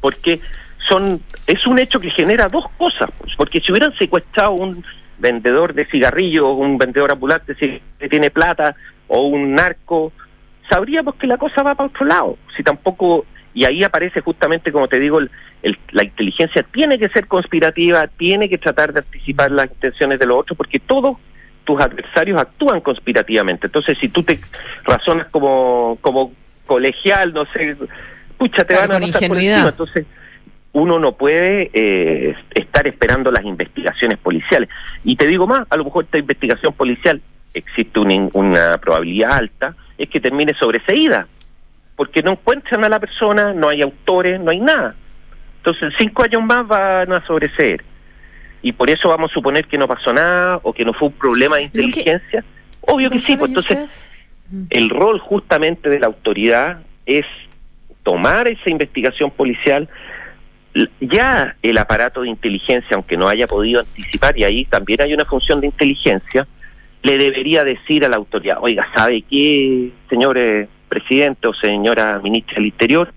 [0.01, 0.39] porque
[0.87, 4.83] son es un hecho que genera dos cosas, pues, porque si hubieran secuestrado un
[5.19, 8.75] vendedor de cigarrillos, un vendedor ambulante que tiene plata
[9.07, 10.11] o un narco,
[10.69, 12.37] sabríamos que la cosa va para otro lado.
[12.55, 13.25] Si tampoco
[13.57, 18.59] y ahí aparece justamente, como te digo, la inteligencia tiene que ser conspirativa, tiene que
[18.59, 21.19] tratar de anticipar las intenciones de los otros, porque todo
[21.67, 23.67] tus adversarios actúan conspirativamente.
[23.67, 24.39] Entonces, si tú te
[24.85, 26.31] razonas como, como
[26.65, 27.75] colegial, no sé,
[28.37, 29.67] pucha, te van a pasar por encima.
[29.67, 30.05] Entonces,
[30.71, 34.69] uno no puede eh, estar esperando las investigaciones policiales.
[35.03, 37.21] Y te digo más, a lo mejor esta investigación policial
[37.53, 41.27] existe una, una probabilidad alta, es que termine sobreseída,
[41.97, 44.95] porque no encuentran a la persona, no hay autores, no hay nada.
[45.57, 47.83] Entonces, cinco años más van a sobreseer
[48.61, 51.13] y por eso vamos a suponer que no pasó nada o que no fue un
[51.13, 52.43] problema de inteligencia.
[52.81, 54.07] Obvio que sí, pues entonces
[54.69, 57.25] el rol justamente de la autoridad es
[58.03, 59.89] tomar esa investigación policial,
[61.01, 65.25] ya el aparato de inteligencia, aunque no haya podido anticipar, y ahí también hay una
[65.25, 66.47] función de inteligencia,
[67.03, 70.39] le debería decir a la autoridad, oiga, ¿sabe qué, señor
[70.87, 73.13] presidente o señora ministra del Interior?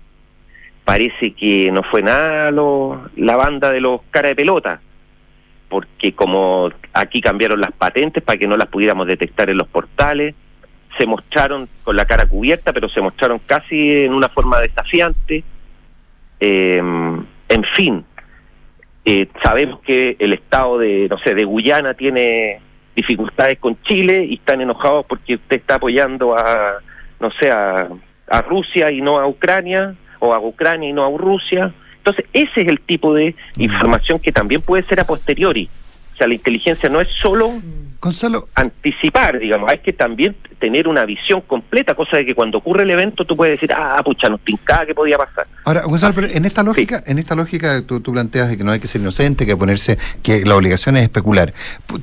[0.83, 4.81] Parece que no fue nada lo, la banda de los cara de pelota
[5.71, 10.35] porque como aquí cambiaron las patentes para que no las pudiéramos detectar en los portales,
[10.97, 15.43] se mostraron con la cara cubierta, pero se mostraron casi en una forma desafiante.
[16.39, 16.77] Eh,
[17.49, 18.05] en fin,
[19.03, 22.59] Eh, sabemos que el Estado de, no sé, de Guyana tiene
[22.95, 26.77] dificultades con Chile y están enojados porque usted está apoyando a,
[27.19, 27.87] no sé, a,
[28.29, 31.73] a Rusia y no a Ucrania, o a Ucrania y no a Rusia.
[32.03, 35.69] Entonces, ese es el tipo de información que también puede ser a posteriori.
[36.13, 37.61] O sea, la inteligencia no es solo
[38.01, 38.47] Gonzalo.
[38.55, 42.89] anticipar, digamos, hay que también tener una visión completa, cosa de que cuando ocurre el
[42.89, 45.47] evento tú puedes decir, ah, pucha, nos tincaba que podía pasar.
[45.65, 48.71] Ahora, Gonzalo, pero en esta lógica, en esta lógica tú, tú planteas de que no
[48.71, 51.53] hay que ser inocente, que ponerse, que la obligación es especular.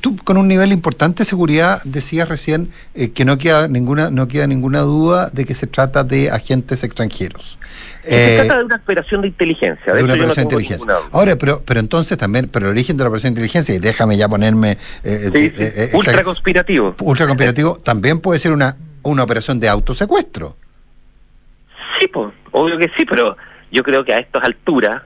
[0.00, 4.28] Tú con un nivel importante de seguridad decías recién eh, que no queda ninguna, no
[4.28, 7.58] queda ninguna duda de que se trata de agentes extranjeros.
[8.02, 9.92] se eh, trata de una operación de inteligencia.
[9.92, 10.94] De, de una operación de inteligencia.
[11.10, 14.16] Ahora, pero, pero entonces también, pero el origen de la operación de inteligencia, y déjame
[14.16, 15.62] ya ponerme eh, sí, sí.
[15.92, 16.94] Ultra conspirativo.
[17.00, 20.56] Ultra conspirativo también puede ser una, una operación de autosecuestro.
[21.98, 23.36] Sí, pues, obvio que sí, pero
[23.70, 25.02] yo creo que a estas alturas,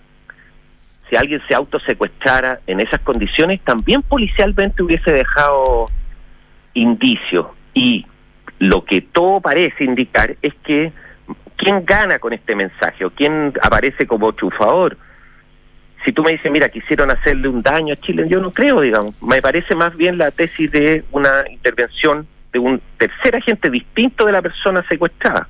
[1.09, 5.87] si alguien se autosecuestrara en esas condiciones, también policialmente hubiese dejado
[6.75, 7.47] indicios.
[7.75, 8.07] Y
[8.59, 10.93] lo que todo parece indicar es que
[11.57, 14.97] quién gana con este mensaje o quién aparece como chufador.
[16.05, 19.21] Si tú me dices, mira, quisieron hacerle un daño a Chile, yo no creo, digamos.
[19.23, 24.33] Me parece más bien la tesis de una intervención de un tercer agente distinto de
[24.33, 25.49] la persona secuestrada.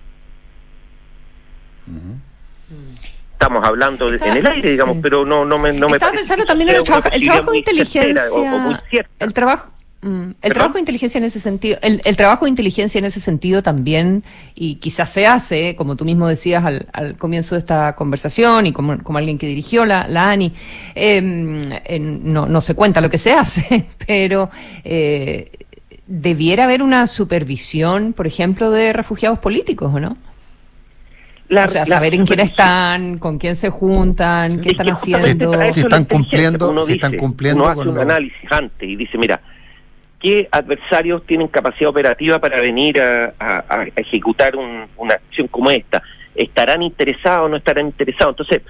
[3.33, 5.01] Estamos hablando de, en el aire, digamos, sí.
[5.03, 7.59] pero no, no me, no me Estaba pensando también en el, trabajo, el trabajo de
[7.59, 8.23] inteligencia.
[8.33, 8.79] O, o
[9.19, 9.73] el trabajo.
[10.05, 13.21] Mm, el trabajo de inteligencia en ese sentido, el, el, trabajo de inteligencia en ese
[13.21, 14.25] sentido también,
[14.57, 18.73] y quizás se hace, como tú mismo decías al, al comienzo de esta conversación, y
[18.73, 20.53] como, como alguien que dirigió la, la ANI,
[20.97, 21.19] eh,
[21.85, 24.51] en, no, no se cuenta lo que se hace, pero
[24.83, 25.53] eh,
[26.09, 30.17] debiera haber una supervisión, por ejemplo, de refugiados políticos, ¿o no?
[31.49, 35.53] La, o sea, saber en quién están, con quién se juntan, qué están haciendo.
[35.71, 37.63] Si están cumpliendo, si están cumpliendo.
[37.63, 39.39] Uno hace un análisis antes y dice, mira,
[40.23, 43.35] ¿qué adversarios tienen capacidad operativa para venir a,
[43.97, 46.03] ejecutar un, una acción como esta?
[46.35, 48.35] ¿Estarán interesados o no estarán interesados?
[48.39, 48.63] Entonces,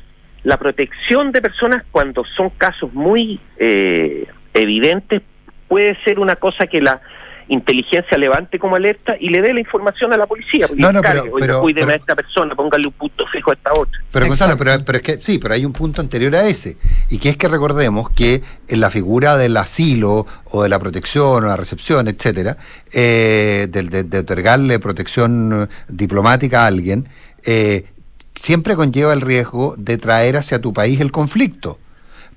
[0.42, 5.22] la protección de personas cuando son casos muy eh, evidentes
[5.68, 7.00] puede ser una cosa que la
[7.52, 10.66] inteligencia levante como alerta y le dé la información a la policía.
[10.74, 14.00] No, no, pero, pero, cuiden a esta persona, póngale un punto fijo a esta otra.
[14.10, 16.76] Pero Gonzalo, pero, pero, es que sí, pero hay un punto anterior a ese,
[17.10, 21.44] y que es que recordemos que en la figura del asilo o de la protección
[21.44, 22.56] o la recepción, etcétera,
[22.92, 27.08] eh, de, de, de, otorgarle protección diplomática a alguien,
[27.44, 27.84] eh,
[28.34, 31.78] siempre conlleva el riesgo de traer hacia tu país el conflicto.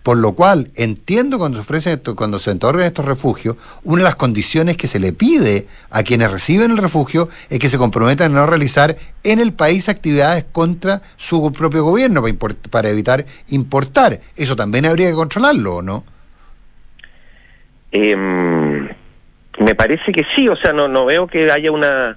[0.06, 4.14] Por lo cual, entiendo cuando se ofrecen cuando se otorgan estos refugios, una de las
[4.14, 8.42] condiciones que se le pide a quienes reciben el refugio es que se comprometan a
[8.42, 14.20] no realizar en el país actividades contra su propio gobierno para, para evitar importar.
[14.36, 16.04] Eso también habría que controlarlo, ¿o no?
[17.92, 22.16] Eh, me parece que sí, o sea, no, no veo que haya una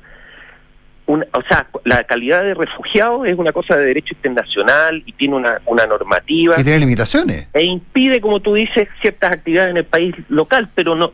[1.09, 5.35] una, o sea, la calidad de refugiado es una cosa de derecho internacional y tiene
[5.35, 6.55] una, una normativa.
[6.61, 7.49] Y tiene limitaciones.
[7.53, 11.13] E impide, como tú dices, ciertas actividades en el país local, pero no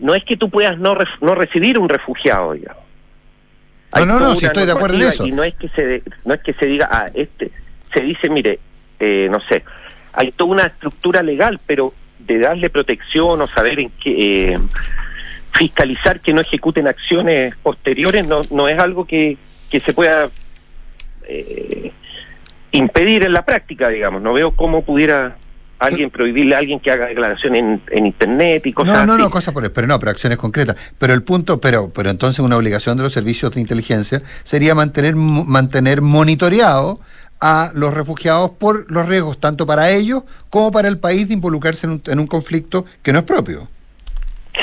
[0.00, 2.82] no es que tú puedas no, ref, no recibir un refugiado, digamos.
[3.94, 5.24] No, no, no, si estoy de acuerdo en eso.
[5.24, 7.52] Y no es que se, no es que se diga, ah, este,
[7.94, 8.58] se dice, mire,
[8.98, 9.64] eh, no sé,
[10.12, 14.54] hay toda una estructura legal, pero de darle protección o saber en qué...
[14.54, 14.58] Eh,
[15.52, 19.36] fiscalizar que no ejecuten acciones posteriores no, no es algo que,
[19.70, 20.28] que se pueda
[21.28, 21.92] eh,
[22.72, 24.22] impedir en la práctica, digamos.
[24.22, 25.36] No veo cómo pudiera
[25.78, 29.22] alguien prohibirle a alguien que haga declaración en, en internet y cosas no, no, así.
[29.22, 30.76] No, cosas por pero no, pero acciones concretas.
[30.98, 35.16] Pero el punto, pero, pero entonces una obligación de los servicios de inteligencia sería mantener,
[35.16, 37.00] mantener monitoreado
[37.40, 41.86] a los refugiados por los riesgos tanto para ellos como para el país de involucrarse
[41.86, 43.68] en un, en un conflicto que no es propio.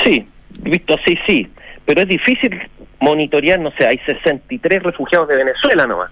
[0.02, 0.26] Sí,
[0.62, 1.48] visto así, sí,
[1.84, 2.60] pero es difícil
[3.00, 6.10] monitorear, no sé, hay 63 refugiados de Venezuela nomás.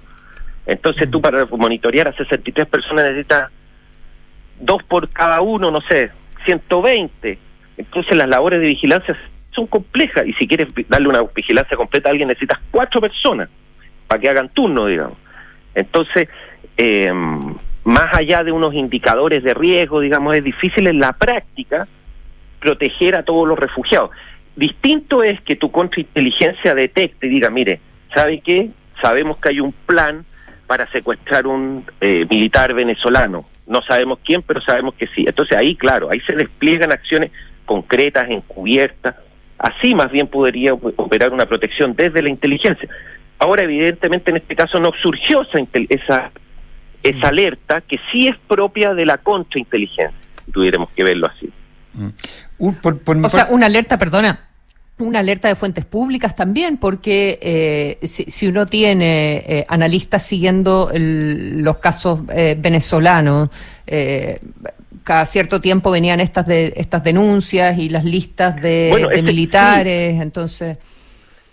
[0.67, 3.51] Entonces tú para monitorear a 63 personas necesitas
[4.61, 6.11] dos por cada uno, no sé,
[6.45, 7.39] 120.
[7.77, 9.17] Entonces las labores de vigilancia
[9.51, 13.49] son complejas y si quieres darle una vigilancia completa a alguien necesitas cuatro personas
[14.07, 15.17] para que hagan turno, digamos.
[15.75, 16.29] Entonces,
[16.77, 17.13] eh,
[17.85, 21.87] más allá de unos indicadores de riesgo, digamos, es difícil en la práctica
[22.61, 24.11] proteger a todos los refugiados.
[24.59, 27.79] Distinto es que tu contrainteligencia detecte y diga, mire,
[28.13, 28.71] ¿sabe qué?
[29.01, 30.25] Sabemos que hay un plan
[30.67, 33.47] para secuestrar un eh, militar venezolano.
[33.69, 35.25] No sabemos quién, pero sabemos que sí.
[35.29, 37.31] Entonces ahí, claro, ahí se despliegan acciones
[37.67, 39.15] concretas, encubiertas.
[39.59, 42.89] Así más bien podría operar una protección desde la inteligencia.
[43.39, 46.33] Ahora, evidentemente, en este caso no surgió esa, esa,
[47.05, 50.13] esa alerta que sí es propia de la contrainteligencia
[50.45, 51.49] si tuviéramos que verlo así.
[52.59, 54.48] o sea, una alerta, perdona,
[54.99, 61.77] una alerta de fuentes públicas también, porque eh, si, uno tiene eh, analistas siguiendo los
[61.79, 63.51] casos eh, venezolanos,
[65.05, 70.79] cada cierto tiempo venían estas de, estas denuncias y las listas de, militares, entonces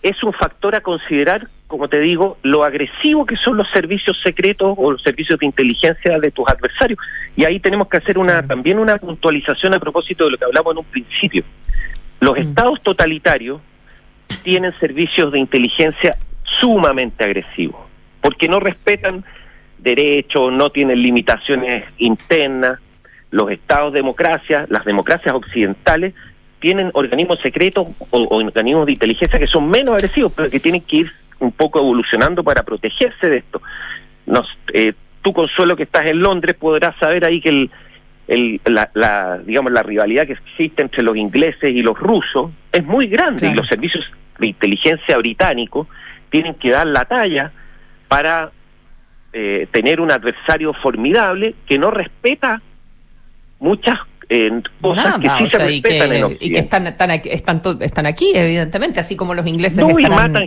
[0.08, 4.74] es un factor a considerar, como te digo, lo agresivo que son los servicios secretos
[4.76, 6.98] o los servicios de inteligencia de tus adversarios.
[7.34, 10.72] Y ahí tenemos que hacer una también una puntualización a propósito de lo que hablamos
[10.72, 11.44] en un principio.
[12.20, 13.60] Los estados totalitarios
[14.42, 17.80] tienen servicios de inteligencia sumamente agresivos,
[18.20, 19.24] porque no respetan
[19.78, 22.78] derechos, no tienen limitaciones internas.
[23.30, 26.14] Los estados democracias, las democracias occidentales,
[26.60, 30.96] tienen organismos secretos o, organismos de inteligencia que son menos agresivos, pero que tienen que
[30.96, 33.60] ir un poco evolucionando para protegerse de esto.
[34.24, 37.70] Nos, eh, tú, Consuelo, que estás en Londres, podrás saber ahí que el,
[38.28, 43.06] el, la, digamos, la rivalidad que existe entre los ingleses y los rusos es muy
[43.06, 44.04] grande y los servicios
[44.38, 45.86] de inteligencia británicos
[46.30, 47.52] tienen que dar la talla
[48.08, 48.50] para
[49.32, 52.60] eh, tener un adversario formidable que no respeta
[53.58, 53.98] muchas
[54.28, 58.06] en cosas que sí se respetan y que, y que están, están, aquí, están, están
[58.06, 59.84] aquí, evidentemente, así como los ingleses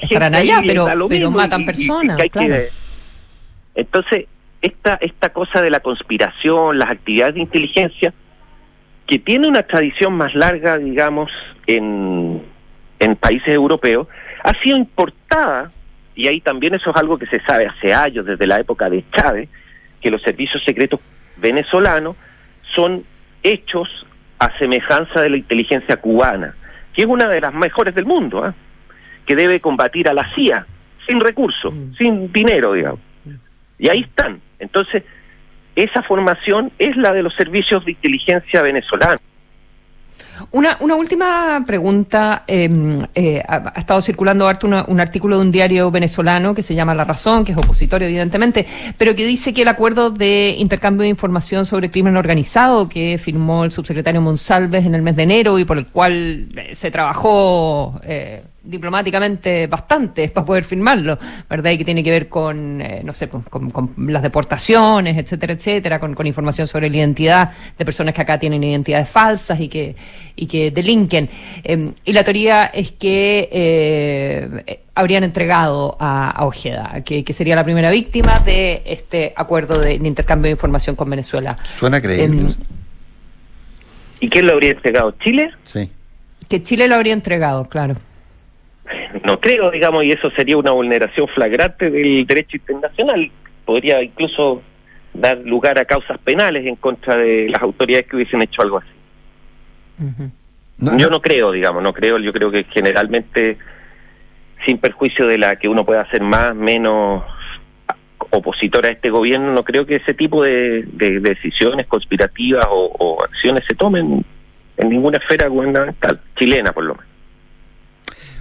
[0.01, 2.17] estarán, allá, pero, pero matan personas.
[3.75, 4.25] Entonces,
[4.62, 8.14] esta, esta cosa de la conspiración, las actividades de inteligencia,
[9.07, 11.32] que tiene una tradición más larga, digamos,
[11.66, 12.43] en,
[12.99, 14.07] en países europeos,
[14.43, 15.72] ha sido importada,
[16.16, 19.03] y ahí también eso es algo que se sabe hace años, desde la época de
[19.12, 19.49] Chávez,
[20.01, 20.99] que los servicios secretos
[21.38, 22.16] venezolanos
[22.76, 23.03] son
[23.43, 23.88] hechos
[24.39, 26.55] a semejanza de la inteligencia cubana,
[26.93, 28.53] que es una de las mejores del mundo, ¿ah?
[29.26, 30.66] que debe combatir a la CIA
[31.07, 31.93] sin recursos, mm.
[31.97, 32.99] sin dinero, digamos.
[33.78, 34.41] Y ahí están.
[34.60, 35.03] Entonces,
[35.76, 39.22] esa formación es la de los servicios de inteligencia venezolanos.
[40.51, 42.43] Una, última pregunta.
[42.47, 46.93] Em, eh, ha, estado circulando harto un artículo de un diario venezolano que se llama
[46.93, 48.66] La Razón, que es opositorio, evidentemente,
[48.97, 53.66] pero que dice que el acuerdo de intercambio de información sobre crimen organizado que firmó
[53.66, 57.99] el subsecretario Monsalves en el mes de enero y por el cual eh, se trabajó.
[58.03, 61.17] Eh, diplomáticamente bastante para poder firmarlo,
[61.49, 61.72] ¿verdad?
[61.72, 63.70] Y que tiene que ver con, eh, no sé, con,
[64.07, 69.09] las deportaciones, etcétera, etcétera, con, información sobre la identidad de personas que acá tienen identidades
[69.09, 69.95] falsas y que,
[70.36, 71.30] y que delinquen.
[71.63, 77.89] Em, y la teoría es que eh, habrían entregado a, Ojeda, que, sería la primera
[77.89, 81.57] víctima de este acuerdo de, intercambio de información con Venezuela.
[81.63, 82.26] Suena creíble.
[82.26, 82.47] Em,
[84.20, 85.15] ¿Y quién lo habría entregado?
[85.24, 85.51] ¿Chile?
[85.63, 85.89] Sí.
[86.47, 87.95] Que Chile lo habría entregado, claro
[89.25, 93.31] no creo, digamos, y eso sería una vulneración flagrante del derecho internacional.
[93.65, 94.61] Podría incluso
[95.13, 98.89] dar lugar a causas penales en contra de las autoridades que hubiesen hecho algo así.
[100.97, 101.21] yo no.
[101.21, 103.57] creo, digamos, no creo, yo creo que generalmente,
[104.65, 107.23] sin perjuicio de la que uno pueda hacer más, menos
[108.31, 110.83] opositora a este gobierno, no creo que ese tipo de,
[111.21, 114.23] decisiones conspirativas o acciones se tomen
[114.77, 117.09] en ninguna esfera gubernamental, chilena por lo menos.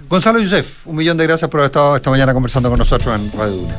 [0.09, 3.31] Gonzalo Yusef, un millón de gracias por haber estado esta mañana conversando con nosotros en
[3.37, 3.75] Radio Duna.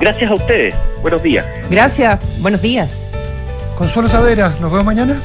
[0.00, 0.74] Gracias a ustedes.
[1.02, 1.44] Buenos días.
[1.70, 2.18] Gracias.
[2.38, 3.06] Buenos días.
[3.76, 5.20] Consuelo Savera, ¿nos vemos mañana?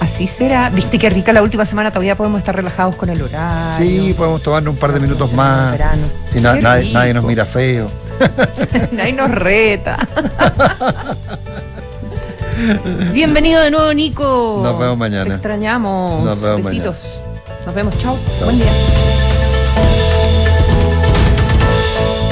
[0.00, 0.68] Así será.
[0.68, 3.78] Viste qué rica la última semana, todavía podemos estar relajados con el horario.
[3.78, 5.74] Sí, podemos tomarnos un par de minutos más.
[6.34, 7.90] Y nadie, nadie, nos mira feo.
[8.92, 9.96] nadie nos reta.
[13.14, 14.60] Bienvenido de nuevo, Nico.
[14.62, 15.24] Nos vemos mañana.
[15.24, 16.22] Te extrañamos.
[16.22, 17.20] Nos vemos Besitos.
[17.66, 18.16] Nos vemos, chao.
[18.44, 18.72] Buen día.